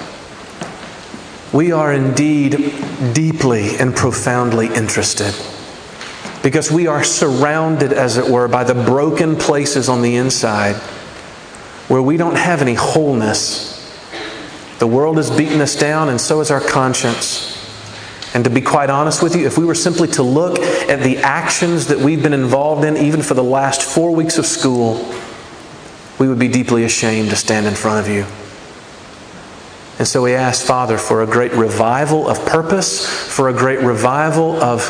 We 1.54 1.70
are 1.70 1.92
indeed 1.92 2.74
deeply 3.12 3.76
and 3.76 3.94
profoundly 3.94 4.66
interested 4.66 5.32
because 6.42 6.72
we 6.72 6.88
are 6.88 7.04
surrounded, 7.04 7.92
as 7.92 8.16
it 8.16 8.28
were, 8.28 8.48
by 8.48 8.64
the 8.64 8.74
broken 8.74 9.36
places 9.36 9.88
on 9.88 10.02
the 10.02 10.16
inside 10.16 10.74
where 11.86 12.02
we 12.02 12.16
don't 12.16 12.34
have 12.34 12.60
any 12.60 12.74
wholeness. 12.74 13.70
The 14.80 14.88
world 14.88 15.16
has 15.16 15.30
beaten 15.30 15.60
us 15.60 15.76
down, 15.76 16.08
and 16.08 16.20
so 16.20 16.38
has 16.38 16.50
our 16.50 16.60
conscience. 16.60 17.52
And 18.34 18.42
to 18.42 18.50
be 18.50 18.60
quite 18.60 18.90
honest 18.90 19.22
with 19.22 19.36
you, 19.36 19.46
if 19.46 19.56
we 19.56 19.64
were 19.64 19.76
simply 19.76 20.08
to 20.08 20.24
look 20.24 20.58
at 20.58 21.04
the 21.04 21.18
actions 21.18 21.86
that 21.86 22.00
we've 22.00 22.20
been 22.20 22.32
involved 22.32 22.84
in, 22.84 22.96
even 22.96 23.22
for 23.22 23.34
the 23.34 23.44
last 23.44 23.80
four 23.80 24.12
weeks 24.12 24.38
of 24.38 24.46
school, 24.46 25.08
we 26.18 26.26
would 26.26 26.40
be 26.40 26.48
deeply 26.48 26.82
ashamed 26.82 27.30
to 27.30 27.36
stand 27.36 27.66
in 27.66 27.74
front 27.74 28.04
of 28.04 28.12
you. 28.12 28.26
And 29.98 30.08
so 30.08 30.22
we 30.22 30.34
ask, 30.34 30.66
Father, 30.66 30.98
for 30.98 31.22
a 31.22 31.26
great 31.26 31.52
revival 31.52 32.28
of 32.28 32.44
purpose, 32.46 33.06
for 33.06 33.48
a 33.48 33.52
great 33.52 33.80
revival 33.80 34.60
of, 34.62 34.82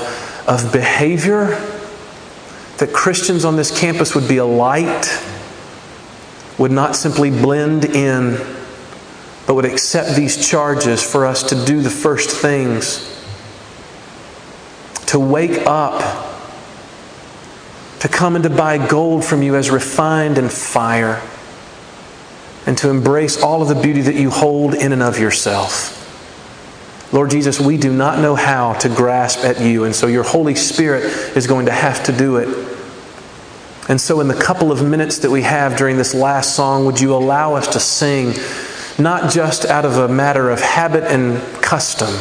of 0.48 0.72
behavior, 0.72 1.46
that 2.78 2.90
Christians 2.92 3.44
on 3.44 3.56
this 3.56 3.76
campus 3.78 4.14
would 4.14 4.28
be 4.28 4.38
a 4.38 4.44
light, 4.44 5.06
would 6.58 6.70
not 6.70 6.96
simply 6.96 7.30
blend 7.30 7.84
in, 7.84 8.38
but 9.46 9.54
would 9.54 9.66
accept 9.66 10.16
these 10.16 10.48
charges 10.48 11.02
for 11.02 11.26
us 11.26 11.42
to 11.44 11.64
do 11.64 11.82
the 11.82 11.90
first 11.90 12.30
things 12.30 13.10
to 15.14 15.20
wake 15.20 15.64
up, 15.64 16.00
to 18.00 18.08
come 18.08 18.34
and 18.34 18.42
to 18.42 18.50
buy 18.50 18.84
gold 18.84 19.24
from 19.24 19.44
you 19.44 19.54
as 19.54 19.70
refined 19.70 20.38
in 20.38 20.48
fire, 20.48 21.22
and 22.66 22.76
to 22.78 22.90
embrace 22.90 23.42
all 23.42 23.62
of 23.62 23.68
the 23.68 23.74
beauty 23.74 24.02
that 24.02 24.14
you 24.14 24.30
hold 24.30 24.74
in 24.74 24.92
and 24.92 25.02
of 25.02 25.18
yourself. 25.18 26.00
Lord 27.12 27.30
Jesus, 27.30 27.60
we 27.60 27.76
do 27.76 27.92
not 27.92 28.18
know 28.18 28.34
how 28.34 28.72
to 28.74 28.88
grasp 28.88 29.44
at 29.44 29.60
you, 29.60 29.84
and 29.84 29.94
so 29.94 30.06
your 30.06 30.24
Holy 30.24 30.54
Spirit 30.54 31.04
is 31.36 31.46
going 31.46 31.66
to 31.66 31.72
have 31.72 32.04
to 32.04 32.12
do 32.12 32.36
it. 32.36 32.48
And 33.88 34.00
so, 34.00 34.20
in 34.20 34.28
the 34.28 34.34
couple 34.34 34.72
of 34.72 34.82
minutes 34.82 35.18
that 35.18 35.30
we 35.30 35.42
have 35.42 35.76
during 35.76 35.96
this 35.98 36.14
last 36.14 36.56
song, 36.56 36.86
would 36.86 37.00
you 37.00 37.14
allow 37.14 37.54
us 37.54 37.68
to 37.68 37.80
sing 37.80 38.32
not 38.98 39.30
just 39.30 39.66
out 39.66 39.84
of 39.84 39.98
a 39.98 40.08
matter 40.08 40.50
of 40.50 40.60
habit 40.60 41.04
and 41.04 41.38
custom? 41.62 42.14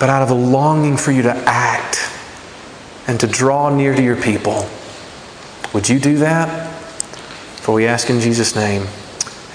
but 0.00 0.08
out 0.08 0.22
of 0.22 0.30
a 0.30 0.34
longing 0.34 0.96
for 0.96 1.12
you 1.12 1.22
to 1.22 1.42
act 1.46 2.10
and 3.06 3.20
to 3.20 3.26
draw 3.26 3.68
near 3.68 3.94
to 3.94 4.02
your 4.02 4.16
people. 4.16 4.66
Would 5.74 5.88
you 5.88 6.00
do 6.00 6.16
that? 6.18 6.68
For 7.60 7.74
we 7.74 7.86
ask 7.86 8.08
in 8.08 8.18
Jesus' 8.18 8.56
name, 8.56 8.86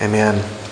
amen. 0.06 0.65